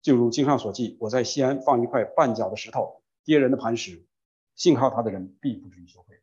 [0.03, 4.07] 就如经上所记：我在西安放一块绊脚的石头，跌人的磐石，
[4.55, 6.21] 信靠他的人必不至于羞愧。”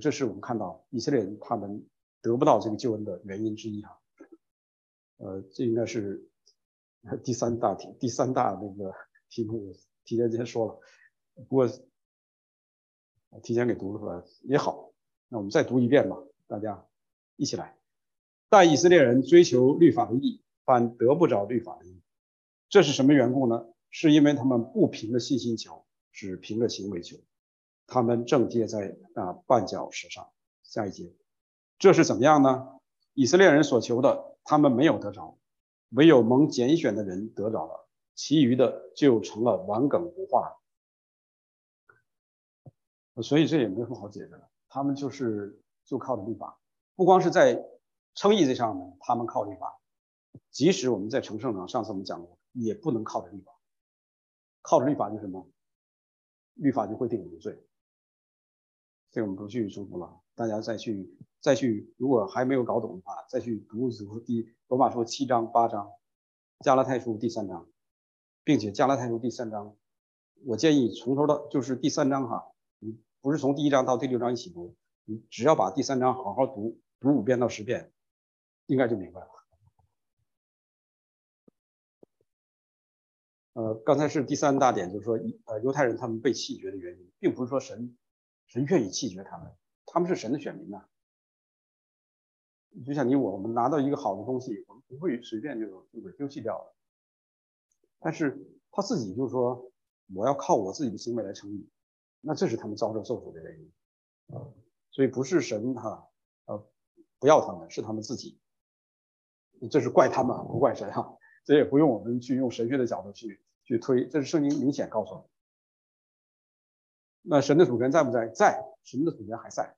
[0.00, 1.86] 这是我们看到以色列人他们
[2.20, 3.90] 得不到这个救恩的原因之一啊。
[5.16, 6.28] 呃，这应该是
[7.24, 8.94] 第三大题，第三大那个
[9.30, 10.80] 题目提前先说了，
[11.48, 11.68] 不过
[13.42, 14.92] 提前给读了出来也好。
[15.28, 16.86] 那我们再读一遍吧，大家
[17.36, 17.76] 一起来。
[18.50, 22.00] 但以色列人追求律法的义，反得不着律法的义，
[22.68, 23.66] 这是什么缘故呢？
[23.90, 27.16] 是因为他们不凭着信心求，只凭着行为求。
[27.86, 30.28] 他们正跌在啊绊脚石上。
[30.62, 31.14] 下一节，
[31.78, 32.78] 这是怎么样呢？
[33.14, 35.38] 以色列人所求的，他们没有得着；
[35.88, 40.56] 唯有蒙拣选的人得着了，其余的就成了顽梗不化。
[43.22, 44.50] 所以这也没什么好解释的。
[44.68, 46.60] 他们就是就靠的律法，
[46.94, 47.64] 不光是在
[48.14, 49.80] 称义这上面，他们靠律法，
[50.50, 53.52] 即使我们在成圣上，上次我们讲过，也不能靠着律法，
[54.62, 55.48] 靠着律法就什么？
[56.54, 57.64] 律法就会定我们罪。
[59.10, 65.92] 这个我们不去重复了，大家再去再去，如果还没有搞懂的话，再去读一读第罗马书七章八章，
[66.60, 67.68] 加拉太书第三章，
[68.44, 69.76] 并且加拉太书第三章，
[70.44, 77.92] 我建议从头到就是第三章哈，你不是从第一章到第六章一起读，你只要把第三章好好读读五遍到十遍，
[78.66, 79.37] 应该就明白了。
[83.58, 87.98] 呃，刚才是第三大点，就是说，呃，犹太人他们被弃绝的原因，并不是说神。
[88.46, 89.52] 神愿意弃绝他们，
[89.84, 90.86] 他们是神的选民呐。
[92.86, 96.72] 就像你我，我们拿到一个好的东西，我们不会随便就就给丢弃掉了。
[97.98, 98.38] 但是
[98.70, 99.72] 他自己就说，
[100.14, 101.68] 我要靠我自己的行为来成义，
[102.20, 103.72] 那这是他们遭受受苦的原因。
[104.92, 106.08] 所以不是神哈，
[106.44, 106.64] 呃，
[107.18, 108.38] 不要他们，是他们自己。
[109.68, 111.18] 这是怪他们，不怪神哈。
[111.44, 115.28] 这也不用我们去用神学的角度去去推，这是圣经明显告诉我们。
[117.20, 118.26] 那神的主权在不在？
[118.28, 119.76] 在，神的主权还在。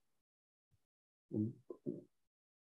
[1.31, 1.53] 嗯，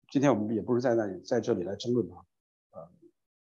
[0.10, 2.26] 今天我们也不是在那里在这里来争论啊，
[2.72, 2.92] 呃，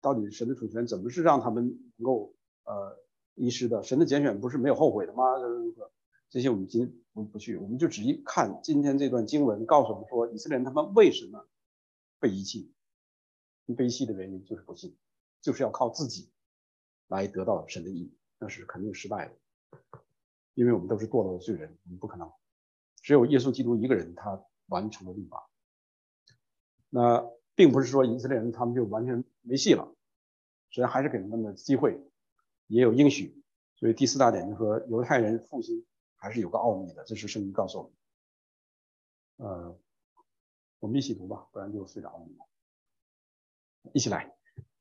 [0.01, 2.99] 到底神的主权怎么是让他们能够呃
[3.33, 3.81] 遗失的？
[3.81, 5.23] 神的拣选不是没有后悔的吗？
[6.29, 11.47] 这些我们今不不去，我们就只一看今天这段经文，告诉我们说以色列人他们为什么
[12.19, 12.71] 被遗弃？
[13.75, 14.95] 被遗弃的原因就是不信，
[15.41, 16.29] 就是要靠自己
[17.07, 19.35] 来得到神的意，那是肯定失败的。
[20.53, 22.31] 因为我们都是堕落的罪人，我们不可能。
[23.01, 25.49] 只有耶稣基督一个人，他完成了律法。
[26.89, 29.93] 那并不是说以色列人他们就完全没戏了，
[30.69, 31.99] 实际上还是给他们的机会，
[32.67, 33.43] 也有应许。
[33.75, 35.85] 所以第四大点就是说，犹太人复兴
[36.15, 37.91] 还是有个奥秘的，这是圣经告诉我们。
[39.37, 39.77] 呃，
[40.79, 42.27] 我们一起读吧，不然就睡着了。
[43.91, 44.33] 一起来，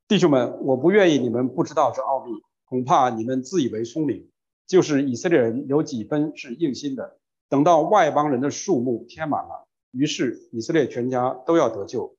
[0.08, 2.32] 弟兄们，我不愿意你们不知道这奥秘，
[2.66, 4.28] 恐怕你们自以为聪明。
[4.66, 12.16] 就是以色列人有几分是硬心的，等到外邦人的数目填满了，于是以色列全家都要得救。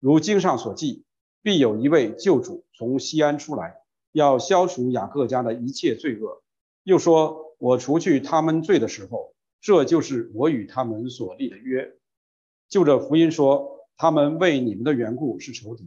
[0.00, 1.04] 如经上所记，
[1.42, 3.76] 必有一位救主从西安出来，
[4.12, 6.42] 要消除雅各家的一切罪恶。
[6.82, 11.94] 又说：“我除去他们罪的时候，这就是我与他们所立的约。”
[12.68, 15.84] 就着福音说，他们为你们的缘故是仇敌；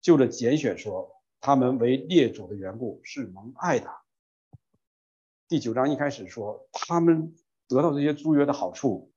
[0.00, 3.90] 就着拣选说，他们为列祖的缘故是蒙爱的。
[5.48, 7.34] 第九章一开始说，他们
[7.66, 9.12] 得到这些租约的好处，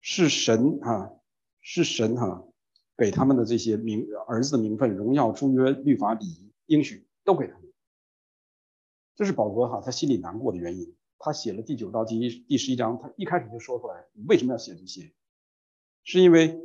[0.00, 1.12] 是神啊，
[1.60, 2.46] 是神哈
[2.96, 7.72] 给他们的这些名儿子的名分、荣耀、租约、律法、礼仪、应许都给他们。
[9.14, 10.96] 这是保罗哈他心里难过的原因。
[11.18, 15.12] 他写了第九到第一第十一章，他一开始就说出来，你为什么要写这些？
[16.02, 16.60] 是因为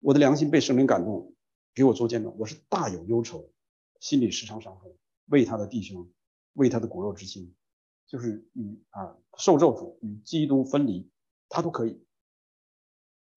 [0.00, 1.34] 我的良心被圣灵感动，
[1.74, 3.50] 给我做见证，我是大有忧愁，
[4.00, 6.10] 心里时常伤痛，为他的弟兄。
[6.54, 7.54] 为他的骨肉之心，
[8.08, 11.08] 就是与啊受咒诅与基督分离，
[11.48, 12.04] 他都可以。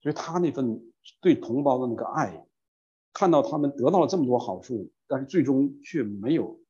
[0.01, 2.47] 所以他那份对同胞的那个爱，
[3.13, 6.63] 看到他们得到了这么多好处，但是最终却没有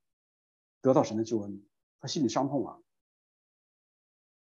[0.82, 1.64] 得到神的救恩，
[2.00, 2.78] 他心里伤痛啊。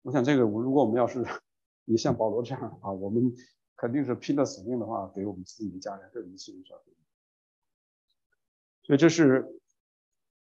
[0.03, 1.25] 我想这个，我如果我们要是
[1.83, 3.35] 你像保罗这样啊，我们
[3.79, 6.77] 肯定是拼了死命的话，给我们自己的家人个人心里伤。
[8.83, 9.61] 所以这是，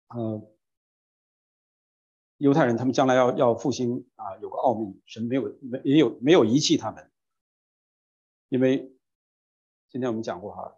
[0.09, 0.49] 呃。
[2.39, 7.09] 犹太人他们将来要要复兴啊，有个奥秘，神没有没也有没有遗弃他们，
[8.49, 8.93] 因为
[9.89, 10.77] 今天我们讲过哈，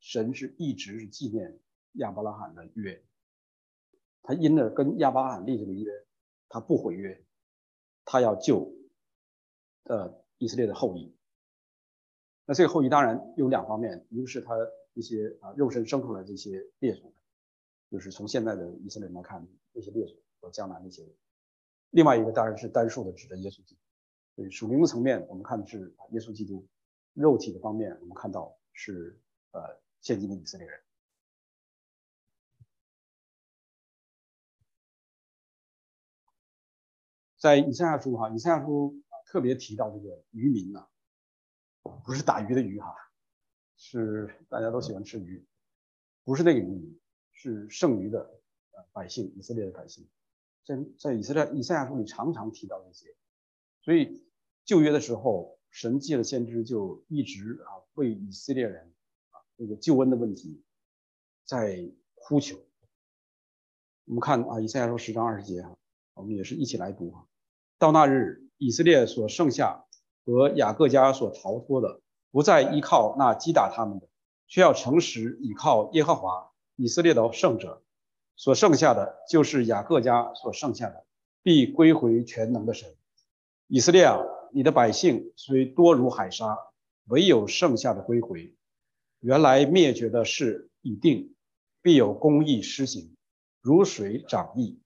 [0.00, 1.60] 神是一直是纪念
[1.92, 3.00] 亚伯拉罕的约，
[4.22, 5.88] 他因着跟亚伯拉罕立这个约，
[6.48, 7.24] 他不毁约，
[8.04, 8.74] 他要救
[9.84, 11.14] 呃以色列的后裔。
[12.48, 14.54] 那这个后裔当然有两方面，一个是他
[14.94, 17.14] 一些啊肉身生出来这些列祖，
[17.90, 20.16] 就是从现在的以色列人来看那些列祖。
[20.40, 21.02] 和江南那些，
[21.90, 23.80] 另外一个当然是单数的指的耶稣基督。
[24.36, 26.64] 所以属灵的层面，我们看的是耶稣基督；
[27.12, 29.20] 肉体的方面，我们看到是
[29.50, 30.80] 呃现今的以色列人。
[37.36, 40.86] 在以赛亚书哈，以赛亚书特别提到这个渔民呐，
[42.04, 42.94] 不是打鱼的鱼哈，
[43.76, 45.44] 是大家都喜欢吃鱼，
[46.24, 47.00] 不是那个渔民，
[47.32, 48.40] 是剩余的
[48.72, 50.08] 呃百姓，以色列的百姓。
[50.64, 53.14] 在在以色列以赛亚书里常常提到这些，
[53.80, 54.28] 所以
[54.64, 58.92] 旧约的时候，神借了先知就一直啊为以色列人
[59.30, 60.62] 啊这个救恩的问题
[61.44, 62.58] 在呼求。
[64.04, 65.78] 我们看啊以赛亚书十章二十节哈，
[66.12, 67.26] 我们也是一起来读哈。
[67.78, 69.86] 到那日，以色列所剩下
[70.28, 72.00] 和雅各家所逃脱的，
[72.30, 74.06] 不再依靠那击打他们的，
[74.46, 77.82] 却要诚实倚靠耶和华以色列的圣者，
[78.36, 81.06] 所剩下的就是雅各家所剩下的，
[81.42, 82.94] 必归回全能的神。
[83.68, 84.18] 以色列啊，
[84.52, 86.58] 你的百姓虽多如海沙，
[87.06, 88.54] 唯有剩下的归回。
[89.20, 91.34] 原来灭绝的事已定，
[91.80, 93.16] 必有公义施行，
[93.62, 94.78] 如水涨溢。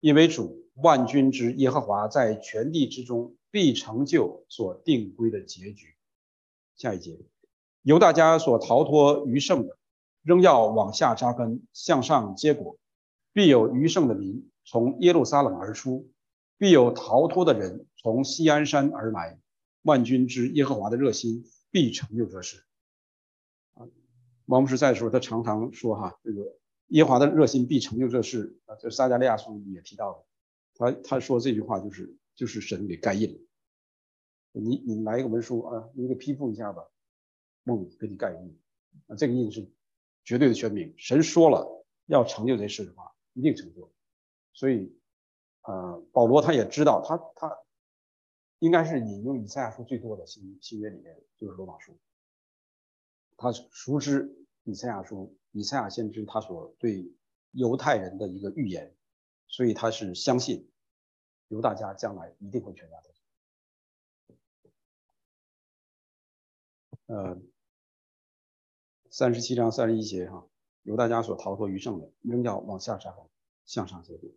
[0.00, 5.94] 因为主万军之耶和华在全地之中必成就所定规的结局。
[6.76, 7.18] 下一节，
[7.82, 9.76] 由大家所逃脱余剩的，
[10.22, 12.78] 仍要往下扎根，向上结果，
[13.32, 16.10] 必有余剩的民从耶路撒冷而出，
[16.56, 19.38] 必有逃脱的人从西安山而来。
[19.82, 22.64] 万军之耶和华的热心必成就这事。
[23.74, 23.86] 啊，
[24.46, 30.24] 王牧师在的时候，他常常说哈，这个耶和华的热心必成就这事啊，这撒加利亚书也提到的。
[30.74, 33.44] 他他说这句话就是就是神给盖印。
[34.52, 36.88] 你你来一个文书啊，你给批复一下吧，
[37.64, 38.58] 梦给你盖印，
[39.08, 39.68] 啊，这个印是
[40.24, 40.94] 绝对的全名。
[40.96, 43.92] 神说了要成就这事的话，一定成就。
[44.52, 44.96] 所以，
[45.62, 47.58] 呃，保罗他也知道，他他
[48.60, 51.98] 应该是引用以赛亚书最多的新新约里面就是罗马书。
[53.36, 57.12] 他熟知以赛亚书，以赛亚先知他所对
[57.50, 58.94] 犹太人的一个预言，
[59.48, 60.70] 所以他是相信
[61.48, 63.18] 由大家将来一定会全家得救。
[67.06, 67.40] 呃，
[69.10, 70.46] 三十七章三十一节哈，
[70.82, 73.24] 由大家所逃脱余剩的，仍要往下扎根，
[73.64, 74.30] 向上结果。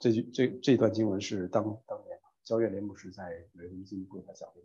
[0.00, 4.60] 这句这这段经文是当当年焦岳连牧师在雷文基会他讲的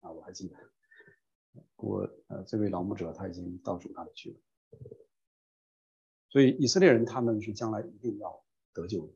[0.00, 0.56] 啊，我还记得。
[1.76, 4.40] 我呃，这位老牧者他已经到主那里去了。
[6.28, 9.12] 所以以色列人他们是将来一定要得救的，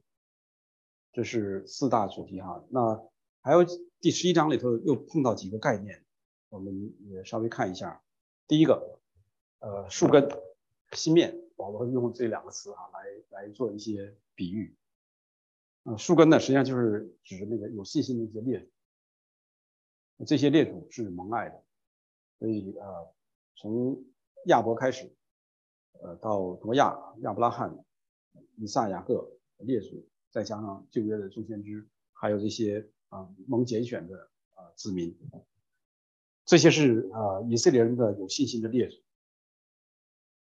[1.14, 2.62] 这是四大主题哈。
[2.68, 3.02] 那
[3.40, 3.64] 还有
[4.00, 6.04] 第十一章里头又碰到几个概念。
[6.50, 8.00] 我们也稍微看一下，
[8.46, 9.00] 第一个，
[9.58, 10.28] 呃，树根、
[10.92, 14.76] 新面，保罗用这两个词哈来来做一些比喻。
[15.82, 21.60] 呃，树根呢，实际上就是指那个有信心的一些列祖，这些列祖是蒙爱的，
[22.38, 23.12] 所以呃，
[23.56, 24.04] 从
[24.46, 25.12] 亚伯开始，
[26.00, 27.84] 呃，到挪亚、亚伯拉罕、
[28.58, 35.16] 以撒、雅各列祖，再加上旧约的众先知，还有这些啊蒙拣选的啊子民。
[36.44, 39.00] 这些是啊以色列人的有信心的列祖，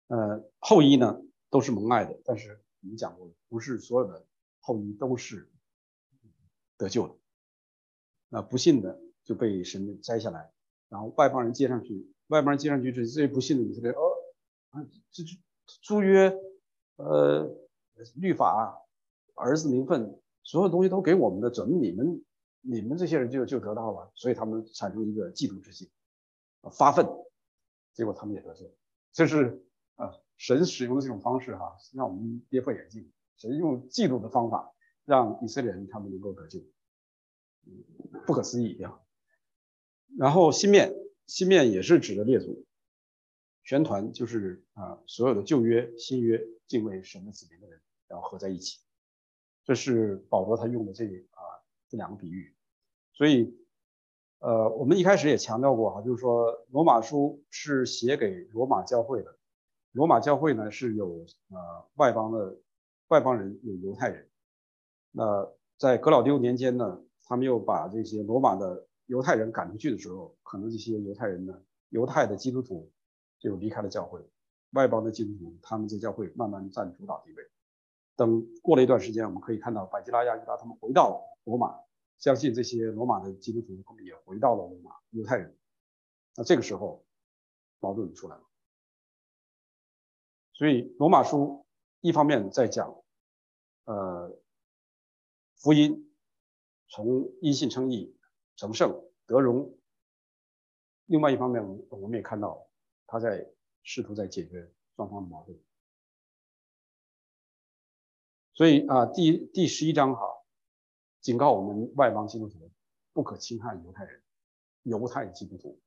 [0.08, 1.22] 呃后裔呢
[1.52, 4.26] 都是蒙爱的，但是我们讲过，不是所有的
[4.60, 5.52] 后裔都是
[6.78, 7.16] 得救的，
[8.30, 10.52] 那不信的就被神摘下来，
[10.90, 14.02] 然后外邦人接上去，外邦人接上去，这这些不信的以色列，哦
[15.12, 15.40] 这这
[15.84, 16.36] 租约，
[16.96, 17.56] 呃
[18.16, 18.82] 律法，
[19.36, 22.24] 儿子名分，所有东西都给我们的，怎么你们？
[22.68, 25.88] 你们这些人就就得到了，所以他们产生一个嫉妒之心，
[26.72, 27.08] 发愤，
[27.94, 28.76] 结果他们也得罪。
[29.12, 29.64] 这是
[29.98, 33.12] 啊，神使用的这种方式哈，让我们跌破眼镜。
[33.38, 34.74] 神用嫉妒的方法
[35.04, 36.60] 让以色列人他们能够得救，
[38.26, 39.00] 不可思议呀。
[40.18, 40.92] 然后新面，
[41.28, 42.66] 新面也是指的列祖，
[43.64, 48.80] 全团就是啊，所有的旧约、新约敬畏神的子民的人，然后合在一起。
[49.66, 51.42] 这是保罗他用的这啊
[51.90, 52.56] 这两个比喻。
[53.14, 53.58] 所以，
[54.40, 59.38] 呃，我们一开始也强调过哈，就是说罗马书是写给罗马教会的，
[59.92, 62.58] 罗马教会呢是有呃外邦的
[63.08, 64.30] 外邦人，有犹太人。
[65.12, 71.60] 那在格老丢年间呢，他们又把这些罗马的犹太人赶出去的时候，可能这些犹太人呢，
[71.90, 72.92] 犹太的基督徒
[73.40, 74.22] 就离开了教会，
[74.72, 77.44] 外邦的基督徒他们在教会慢慢占主导地位。
[78.16, 81.80] 等过了一段时间，我们可以看到百基拉、亚基拉他们回到罗马。
[82.18, 85.58] 相信这些罗马的基督徒，他们也回到了罗马，犹太人。
[86.36, 87.06] 那这个时候，
[87.80, 88.44] 矛盾出来了。
[90.54, 91.66] 所以罗马书
[92.00, 93.04] 一方面在讲，
[93.84, 94.34] 呃，
[95.58, 96.10] 福音
[96.88, 98.18] 从因信称义、
[98.56, 99.78] 成圣得荣；
[101.08, 102.66] 另外一方面，我我们也看到
[103.06, 103.46] 他在
[103.84, 105.60] 试图在解决双方的矛盾。
[108.56, 110.22] 所以啊，第第十一章哈。
[111.22, 112.72] 警告我们外邦基督徒
[113.12, 114.22] 不可侵害犹太人，
[114.84, 115.82] 犹太基督徒。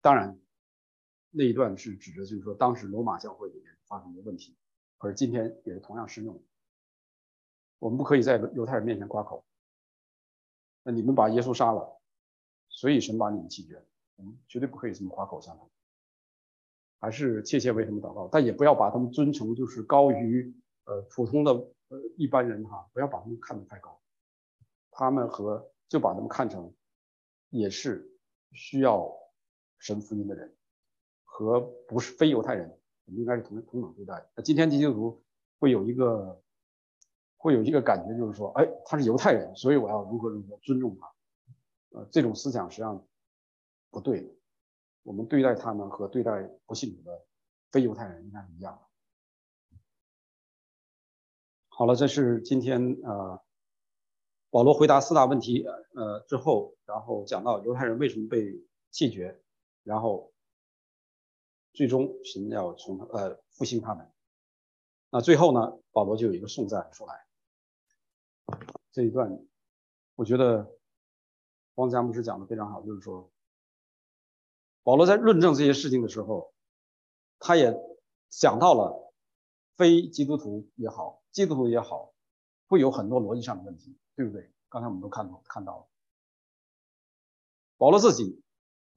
[0.00, 0.40] 当然，
[1.30, 4.56] 那一段是指的，就是说当时罗马教会里面发生的问题，
[4.98, 6.40] 而今天也是同样适用。
[7.80, 9.44] 我们不可以在犹太人面前夸口，
[10.84, 12.00] 那你们把耶稣杀了，
[12.68, 13.84] 所以神把你们弃绝，
[14.14, 15.70] 我们绝对不可以这么夸口向他们，
[17.00, 20.54] 还是切切为他们祷告，但也不要把他们尊崇就是高于
[20.84, 21.52] 呃普通的。
[21.88, 24.00] 呃，一般人哈，不要把他们看得太高，
[24.90, 26.72] 他们和就把他们看成
[27.50, 28.10] 也是
[28.52, 29.14] 需要
[29.76, 30.56] 神福音的人，
[31.22, 32.66] 和不是非犹太人，
[33.04, 34.26] 我们应该是同同等对待。
[34.34, 35.22] 那今天基督徒
[35.58, 36.42] 会有一个
[37.36, 41.12] 会有一个感觉，就是说，哎，他是犹太人，所以我要如何如何尊重他。
[41.90, 43.06] 呃，这种思想实际上
[43.90, 44.34] 不对。
[45.02, 47.22] 我们对待他们和对待不信主的
[47.70, 48.91] 非犹太人应该是一样的。
[51.74, 53.42] 好了，这是今天呃
[54.50, 59.42] 保罗回答四大问题呃之后，然后讲到犹太人为什么被弃绝，
[59.82, 60.32] 然后
[61.72, 64.06] 最终神要从呃复兴他们。
[65.10, 67.26] 那最后呢，保罗就有一个颂赞出来。
[68.92, 69.42] 这一段
[70.14, 70.76] 我觉得
[71.76, 73.30] 汪家牧师讲的非常好，就是说。
[74.84, 76.52] 保罗在论证这些事情的时候，
[77.38, 77.72] 他也
[78.28, 79.14] 讲到了
[79.76, 82.14] 非基督徒也好，基督徒也好，
[82.68, 84.52] 会有很多逻辑上的问题，对不对？
[84.68, 85.86] 刚才我们都看到看到了，
[87.76, 88.42] 保罗自己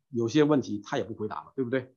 [0.10, 1.96] 有些问题他也不回答了，对不对？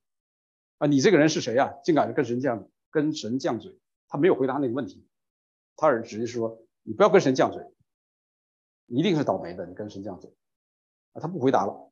[0.77, 1.77] 啊，你这个人是谁呀？
[1.83, 3.79] 竟敢跟神犟跟神犟嘴？
[4.07, 5.07] 他没有回答那个问题，
[5.75, 7.63] 他是直接说你不要跟神犟嘴，
[8.87, 10.33] 一定是倒霉的，你跟神犟嘴
[11.13, 11.91] 啊，他不回答了。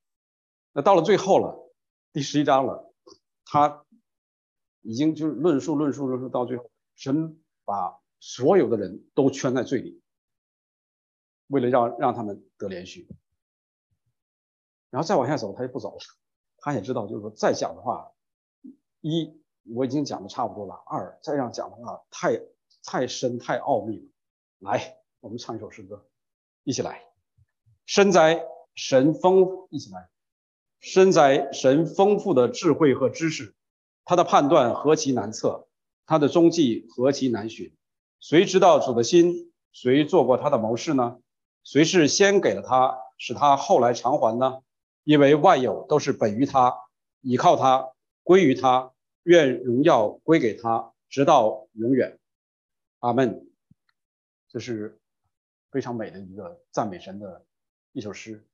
[0.72, 1.66] 那到了最后了。
[2.14, 2.92] 第十一章了，
[3.46, 3.86] 他
[4.82, 10.02] 已经就是论述论述论述到最后，神把所有的人都圈在罪里，
[11.48, 13.08] 为了让让他们得连续，
[14.90, 16.00] 然后再往下走，他就不走了。
[16.60, 18.12] 他也知道，就是说再讲的话，
[19.02, 19.40] 一
[19.74, 22.42] 我已经讲的差不多了，二再这样讲的话太
[22.84, 24.10] 太深太奥秘了。
[24.60, 26.10] 来，我们唱一首诗歌，
[26.64, 27.04] 一起来，
[27.86, 28.46] 身在
[28.76, 30.10] 神丰，一起来。
[30.80, 33.56] 身在神丰富的智慧和知识，
[34.06, 35.68] 他的判断何其难测，
[36.06, 37.76] 他的踪迹何其难寻。
[38.20, 39.52] 谁知道主的心？
[39.72, 41.20] 谁做过他的谋士呢？
[41.64, 44.64] 谁是先给了他，使他后来偿还呢？
[45.04, 46.76] 因为万有都是本于他，
[47.22, 47.94] 倚靠他，
[48.24, 48.94] 归于他，
[49.24, 52.20] 愿荣耀归给他，直到永远。
[53.00, 53.48] 阿门。
[54.50, 55.00] 这是
[55.70, 57.46] 非常美的一个赞美神的
[57.92, 58.48] 一首诗。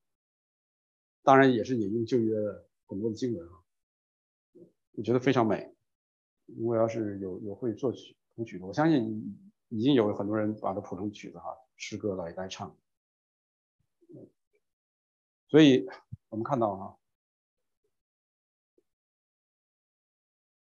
[1.22, 3.54] 当然也是引用旧约的很多的经文啊，
[4.92, 5.74] 我觉得非常美。
[6.48, 9.40] 如果要是有有会作曲谱曲的，我相信
[9.74, 12.78] 已经有很多人把它谱成曲子哈，诗歌来来唱。
[15.48, 15.88] 所以
[16.30, 17.00] 我们看到哈，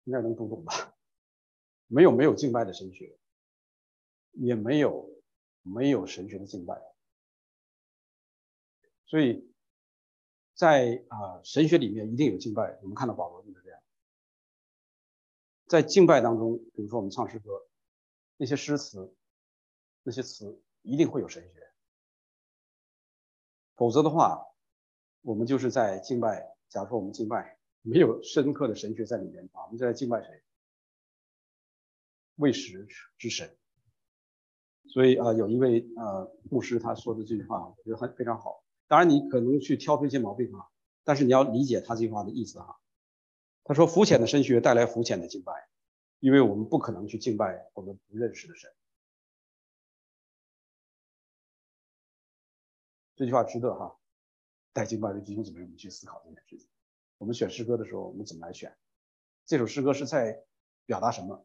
[0.05, 0.95] 应该能读懂吧？
[1.89, 3.19] 没有没有敬拜的神学，
[4.35, 5.11] 也没有
[5.63, 6.81] 没有神学的敬拜，
[9.07, 9.49] 所以。
[10.55, 13.81] 在啊神学里面一定有敬拜，我们看到保罗就是这样。
[15.67, 17.67] 在敬拜当中，比如说我们唱诗歌，
[18.43, 19.15] 那些诗词，
[20.03, 21.71] 那些词一定会有神学，
[23.77, 24.45] 否则的话，
[25.21, 26.57] 我们就是在敬拜。
[26.69, 30.43] 假如说我们敬拜没有深刻的神学在里面啊，我们在敬拜谁？
[32.35, 33.57] 为食之神。
[34.89, 38.65] 所以啊，有一位呃牧师他说的这句话，我觉得很非常好。
[38.89, 40.67] 当然，你可能去挑出一些毛病啊，
[41.05, 42.81] 但是你要理解他这句话的意思哈。
[43.63, 45.53] 他说：“肤浅的神学带来肤浅的敬拜，
[46.23, 48.73] 因为我们不可能去敬拜我们不认识的神。”
[53.17, 53.99] 这句话值得哈，
[54.73, 56.69] 带敬拜的弟兄姊妹们去思考这件事情。
[57.19, 58.79] 我们选诗歌的时候，我们怎么来选？
[59.47, 60.47] 这首诗歌是在
[60.87, 61.45] 表达什么？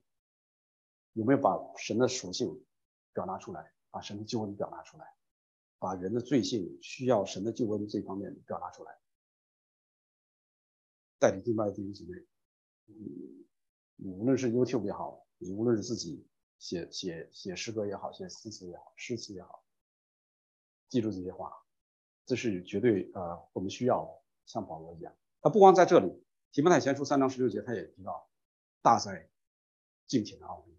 [1.13, 2.63] 有没有把神的属性
[3.13, 3.73] 表达出来？
[3.89, 5.15] 把神的救恩表达出来？
[5.79, 8.99] 把人的罪性需要神的救恩这方面表达出来，
[11.17, 12.27] 带领敬拜的弟兄姊妹，
[13.97, 16.25] 你无论是 YouTube 也好，你无论是自己
[16.59, 19.63] 写写写诗歌也好，写诗词也好，诗词也好，
[20.87, 21.51] 记住这些话，
[22.25, 24.11] 这是绝对呃我们需要的，
[24.45, 25.13] 像保罗一样。
[25.41, 26.07] 他不光在这里，
[26.51, 28.29] 《提摩太前书》三章十六节，他也提到
[28.81, 29.29] 大在
[30.05, 30.77] 敬虔的奥秘，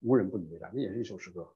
[0.00, 1.54] 无人不以为然，那也是一首诗歌。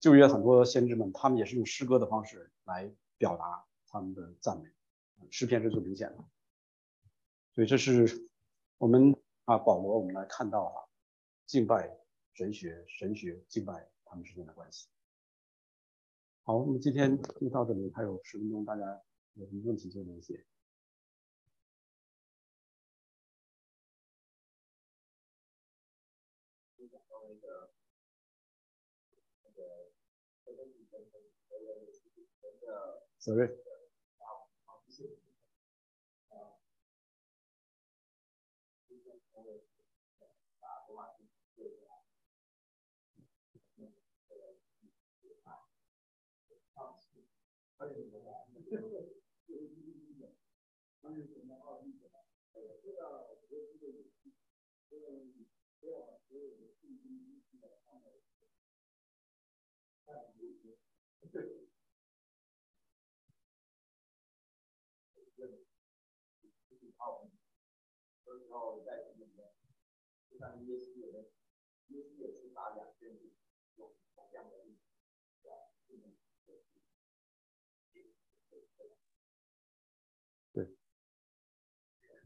[0.00, 4.70] 旧约很多先知们，他们也是用诗歌的方式来表达他们的赞美，
[5.30, 6.24] 诗篇是最明显的。
[7.54, 8.28] 所以这是
[8.78, 9.12] 我们
[9.44, 10.86] 啊保罗，我们来看到啊
[11.46, 11.98] 敬拜
[12.32, 14.88] 神学、神学敬拜他们之间的关系。
[16.44, 19.02] 好，我们今天就到这里，还有十分钟，大家
[19.34, 20.44] 有什么问题就联系
[47.86, 48.18] 联系。
[61.30, 61.58] Sorry.
[73.00, 73.27] 对，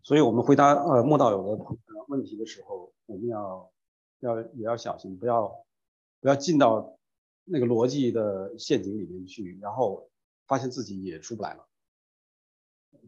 [0.03, 1.65] 所以我们回答呃莫道友的
[2.09, 3.73] 问题的时候，我们要
[4.21, 5.65] 要也要小心，不要
[6.21, 6.99] 不要进到
[7.45, 10.11] 那个逻辑的陷阱里面去，然后
[10.47, 11.67] 发现自己也出不来了，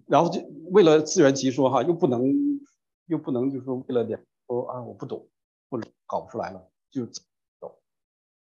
[0.07, 0.41] 然后就
[0.71, 2.61] 为了自圆其说哈，又不能
[3.07, 5.29] 又不能就是说为了两说啊我不懂
[5.71, 7.23] 或者搞不出来了就走，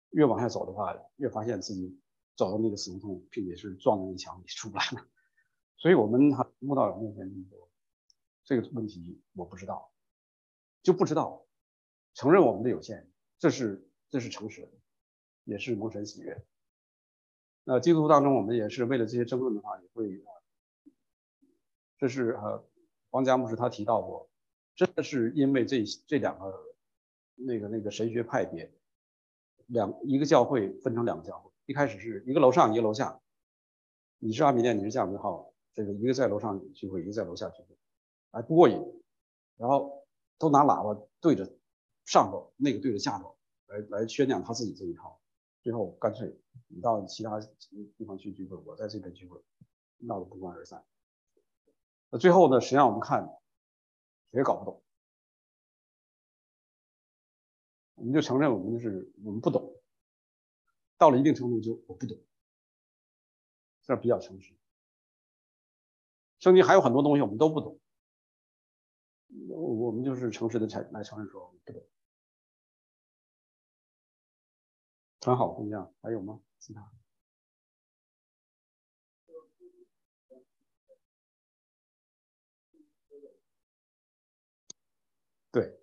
[0.09, 1.99] 越往下走的话，越发现自己
[2.35, 5.05] 走到那个死胡同，并且是撞着那墙也出不来了。
[5.77, 7.68] 所以我们还摸到面前说
[8.49, 9.93] 这个问题我不知道，
[10.81, 11.45] 就不知道，
[12.15, 13.05] 承认我们的有限，
[13.37, 14.67] 这是这是诚实，
[15.43, 16.43] 也是蒙神喜悦。
[17.63, 20.25] 那基督徒当中，我们也是为了这些争论的话，也会，
[21.99, 22.67] 这是呃
[23.11, 24.27] 王家牧师他提到过，
[24.75, 26.51] 真的是因为这这两个
[27.35, 28.73] 那个那个神学派别，
[29.67, 33.21] 两一个教会分成两个教会，一开始是一个楼上一个楼下，
[34.17, 35.53] 你是阿米念，你是加门号。
[35.75, 37.77] 这个一个在楼上聚会，一个在楼下聚会，
[38.31, 38.77] 还不过瘾。
[39.57, 40.07] 然后
[40.37, 41.45] 都拿喇叭对着
[42.05, 45.19] 上头，那个对着下头，来来宣讲他自己这一套。
[45.61, 47.41] 最后干脆你到其他
[47.97, 49.43] 地方去聚会，我在这边聚会，
[49.97, 50.85] 闹得不欢而散。
[52.09, 53.27] 那最后呢，实际上我们看
[54.31, 54.81] 谁也搞不懂，
[57.95, 59.75] 我们就承认我们是我们不懂。
[60.97, 62.17] 到了一定程度就我不懂，
[63.83, 64.55] 这比较诚实。
[66.39, 67.77] 圣经还有很多东西我们都不懂，
[69.49, 71.87] 我们就是诚实的承来承认说不懂。
[75.21, 76.41] 很好，姑娘，还有吗？
[76.59, 76.91] 其他？
[85.51, 85.79] 对。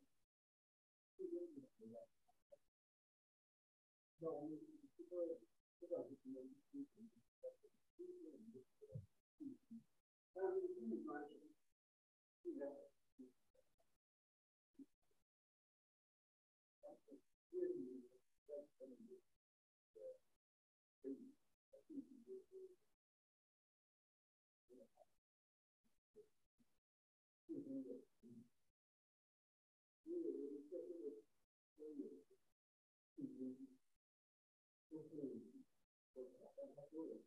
[36.96, 37.26] 嗯。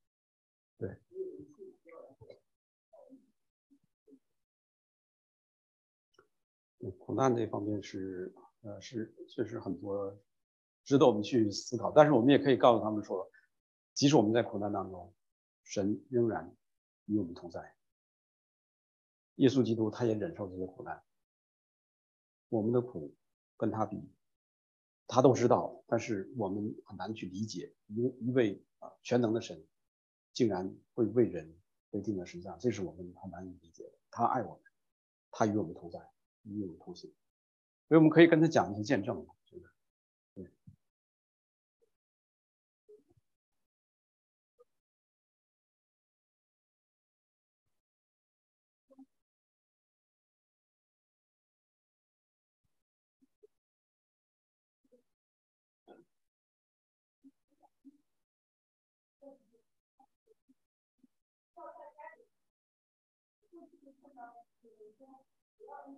[7.11, 10.17] 苦难这方面是，呃，是确实很多
[10.85, 11.91] 值得我们去思考。
[11.91, 13.29] 但是我们也可以告诉他们说，
[13.93, 15.13] 即使我们在苦难当中，
[15.65, 16.55] 神仍然
[17.07, 17.75] 与我们同在。
[19.35, 21.03] 耶稣基督他也忍受这些苦难，
[22.47, 23.13] 我们的苦
[23.57, 24.09] 跟他比，
[25.05, 29.61] 他都知道，但是我们很难去理解一一位啊全能的神，
[30.31, 31.59] 竟然会为人
[31.89, 33.91] 被钉在十字架，这是我们很难以理解的。
[34.11, 34.61] 他爱我们，
[35.29, 35.99] 他与我们同在。
[36.43, 37.11] 义务同行，
[37.87, 39.57] 所以我们可以跟他讲一些见证啊，就。
[65.61, 65.95] 另外一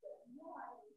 [0.00, 0.95] 个，另外一个。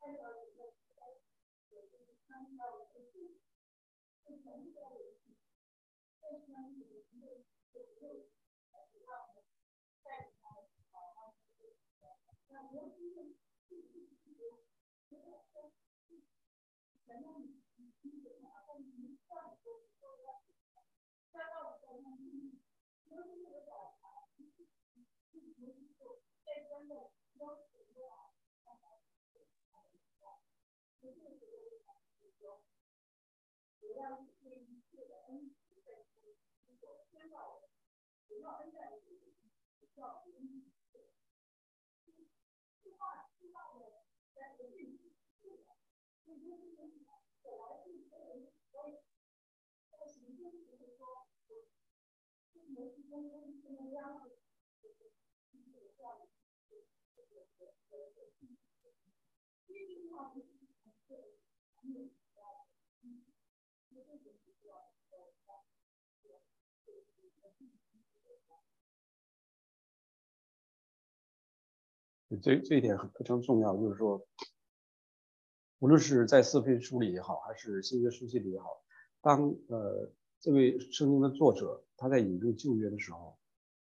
[0.00, 0.74] 按照这个，
[1.68, 3.40] 就是商家，就是自己，
[4.24, 5.36] 就全部都是自己，
[6.20, 7.02] 再商品的，
[7.72, 8.30] 就就，
[8.90, 9.34] 渠道，
[10.02, 10.54] 代理商，
[10.92, 11.74] 然后就是，
[12.48, 13.36] 那模式就是
[13.68, 14.40] 自己自己，
[15.10, 15.72] 然后说
[16.06, 16.24] 自己，
[17.04, 17.48] 全都是
[18.00, 18.78] 自己做的啊！
[18.78, 20.44] 你赚多少，
[21.32, 22.60] 赚到五百万，你
[23.10, 24.46] 都是这个小孩，你
[25.32, 27.77] 你你做电商的，要求。
[31.00, 31.48] 真的，对。
[60.34, 60.57] 这这
[72.40, 74.24] 这这一点非常重要，就是说，
[75.78, 78.82] 无论是在四非书里也好，还是新约书信里也好，
[79.22, 83.38] 当呃这位圣经的作者他在引用旧约的时候，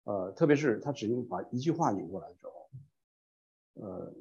[0.03, 2.69] 呃，特别是他只用把一句话引过来的时候，
[3.75, 4.13] 呃，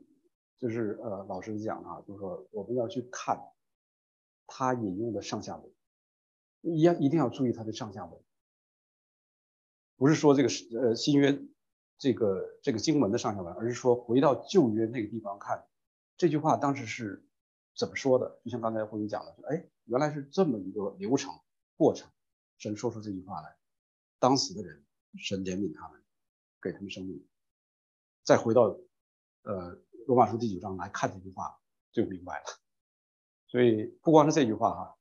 [0.59, 3.37] 就是呃老师讲啊，就是说我们要去看
[4.47, 5.73] 他引用的上下文，
[6.63, 8.23] 一样一定要注意他的上下文，
[9.97, 11.43] 不是说这个是呃新约。
[11.97, 15.65] 这个这个经文的上下文，而是说回到旧约那个地方看
[16.17, 17.25] 这句话当时是
[17.77, 18.41] 怎么说的。
[18.45, 21.33] 就像刚才慧英讲的，哎，原来是这么一个流程
[21.77, 22.11] 过程，
[22.59, 23.57] 神说出这句话来，
[24.19, 24.85] 当时的人
[25.17, 26.03] 神怜悯他们，
[26.61, 27.25] 给他们生命。
[28.25, 28.77] 再回到
[29.43, 31.61] 呃罗马书第九章来看这句话，
[31.93, 32.64] 就明白了。
[33.55, 34.97] 所以不光是这句话哈，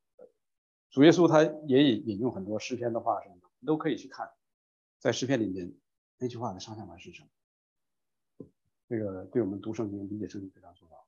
[0.92, 4.30] 主耶稣他也引引用很多诗篇的话什么的，你都可以去看，
[5.00, 5.74] 在诗篇里面。
[6.20, 8.48] 那句话的上下文是什么？
[8.88, 11.03] 这个对我们读圣经、理解圣经非常重要。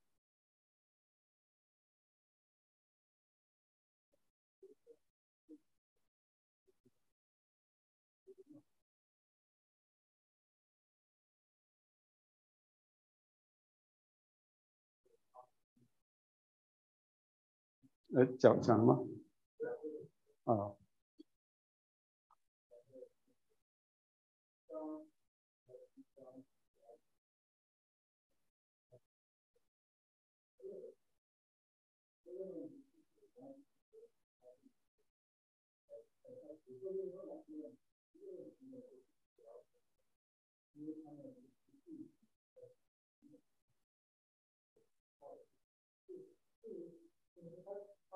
[18.15, 18.99] 呃，讲讲了吗？
[20.45, 20.71] 啊。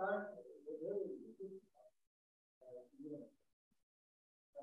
[0.00, 1.36] 当然我觉得你们
[2.60, 3.28] 呃挺好
[4.54, 4.62] 呃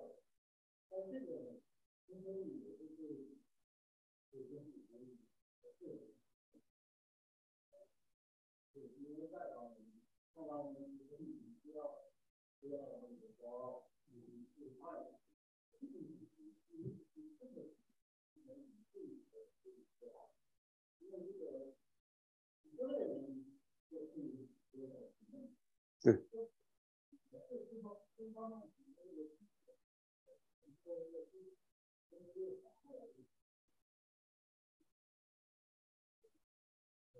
[0.90, 1.62] 但这个
[2.08, 3.38] 因为你们就是
[4.32, 5.20] 首先你们
[5.62, 6.16] 就是
[8.74, 9.76] 因为外导
[10.34, 12.08] 外导我们可能已经知道
[26.04, 26.28] 对。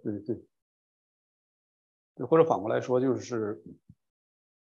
[0.04, 0.42] 对对，
[2.16, 3.62] 对，或者反过来说，就是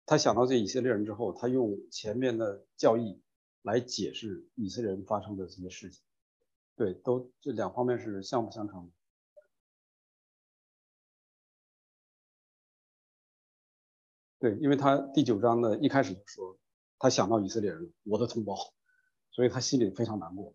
[0.06, 3.22] 他想到这以色列人之后，他用前面的教义
[3.62, 6.04] 来解释以色列人发生的这些事情。
[6.76, 8.92] 对，都这两方面是相辅相成的。
[14.44, 16.58] 对，因为他第九章呢一开始就说，
[17.00, 18.58] 他想到以色列人，我的同胞，
[19.32, 20.54] 所以他心里非常难过，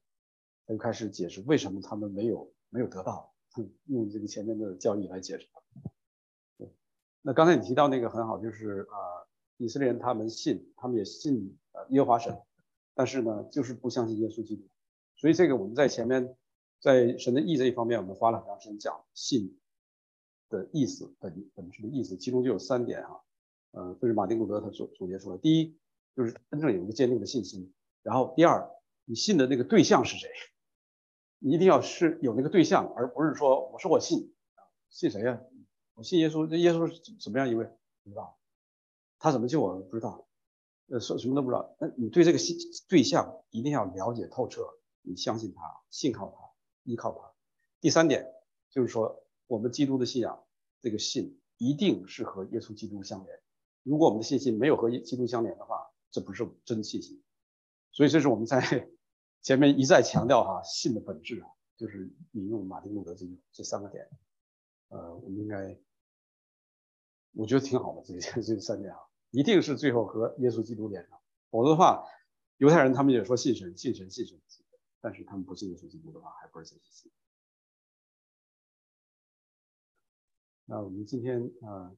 [0.67, 3.35] 他就开始解释为什么他们没有没有得到。
[3.87, 5.49] 用这个前面的教义来解释。
[6.59, 6.71] 对，
[7.23, 9.25] 那刚才你提到那个很好，就是啊，
[9.57, 12.39] 以色列人他们信，他们也信呃耶和华神，
[12.95, 14.69] 但是呢，就是不相信耶稣基督。
[15.17, 16.37] 所以这个我们在前面
[16.79, 19.59] 在神的意这一方面，我们花了很长时间讲信
[20.51, 23.25] 的意思本本质的意思，其中就有三点哈，
[23.79, 25.39] 呃，这是马丁路德他总总结出来。
[25.39, 25.79] 第一，
[26.17, 27.73] 就是真正有一个坚定的信心；
[28.03, 28.69] 然后第二，
[29.05, 30.29] 你信的那个对象是谁？
[31.39, 34.35] 你一定要是有那个对象，而不是说我说我信，
[34.91, 35.41] 信谁呀？
[35.95, 36.49] 我信耶稣。
[36.49, 37.67] 这耶稣是怎么样一位？
[38.03, 38.37] 不知道。
[39.21, 39.79] 他怎么救我？
[39.79, 40.27] 不知道。
[40.89, 41.77] 呃，说什么都不知道。
[41.79, 42.57] 那你对这个信
[42.89, 44.63] 对象一定要了解透彻，
[45.03, 46.51] 你相信他，信靠他，
[46.83, 47.33] 依靠他。
[47.81, 48.27] 第三点
[48.71, 50.45] 就是说，我们基督的信仰，
[50.81, 53.41] 这个信一定是和耶稣基督相连。
[53.89, 57.23] 如果我们的信心没有和基督相连的话，这不是真信心。
[57.93, 58.91] 所以这是我们在。
[59.41, 64.11] 前面一再强调哈，信的本质啊，就是引用马丁路德这这三个点，
[64.89, 65.79] 呃，我们应该，
[67.33, 68.99] 我觉得挺好的，这这三点啊，
[69.31, 71.21] 一定是最后和耶稣基督连上，
[71.51, 72.05] 否则的话，
[72.57, 74.37] 犹太人他们也说信神，信神，信神，
[75.01, 77.13] 但是他们不信耶稣基督的话，还不是真信。
[80.65, 81.95] 那我们今天啊，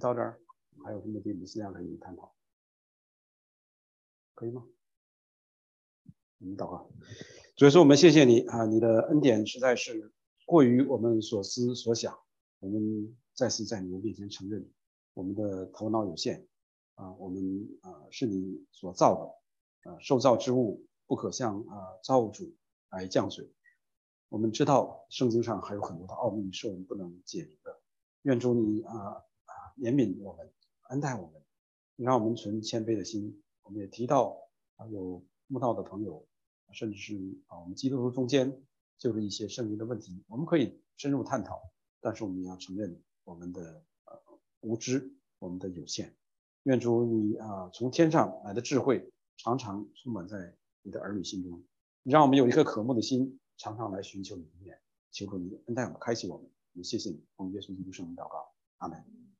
[0.00, 0.40] 到这儿，
[0.84, 2.34] 还有什么地方尽量可以探讨，
[4.34, 4.64] 可以吗？
[6.38, 6.90] 我们祷告，
[7.56, 10.12] 所以说我们谢谢你啊，你的恩典实在是
[10.44, 12.18] 过于我们所思所想。
[12.58, 14.68] 我们再次在你的面前承认，
[15.14, 16.46] 我们的头脑有限
[16.94, 19.14] 啊，我们啊是你所造
[19.84, 22.54] 的啊，受造之物不可向啊造物主
[22.90, 23.52] 来降水。
[24.28, 27.80] 我们知道圣经上还有很多的奥秘是我们不能解明的。
[28.22, 29.22] 愿主你啊
[29.76, 30.52] 怜悯我们，
[30.92, 31.42] 恩待我们，
[31.96, 33.42] 让我们存谦卑的心。
[33.62, 34.38] 我们也提到
[34.76, 36.26] 啊有慕道的朋友。
[36.74, 37.14] 甚至是
[37.48, 38.62] 啊，我们基督徒中间
[38.96, 41.60] 就是一些圣灵的问题，我们可以深入探讨，
[42.00, 44.18] 但是我们要承认我们的呃
[44.60, 46.16] 无知，我们的有限。
[46.62, 51.62] 愿主你啊从天上来的智慧常常充满在你的儿女心中，
[52.04, 54.80] 让我们有一颗渴慕的心，常常来寻求你的面，
[55.10, 56.50] 求主你恩待我们，开启我们。
[56.72, 59.31] 也谢谢你，奉耶稣基督圣名祷告，阿门。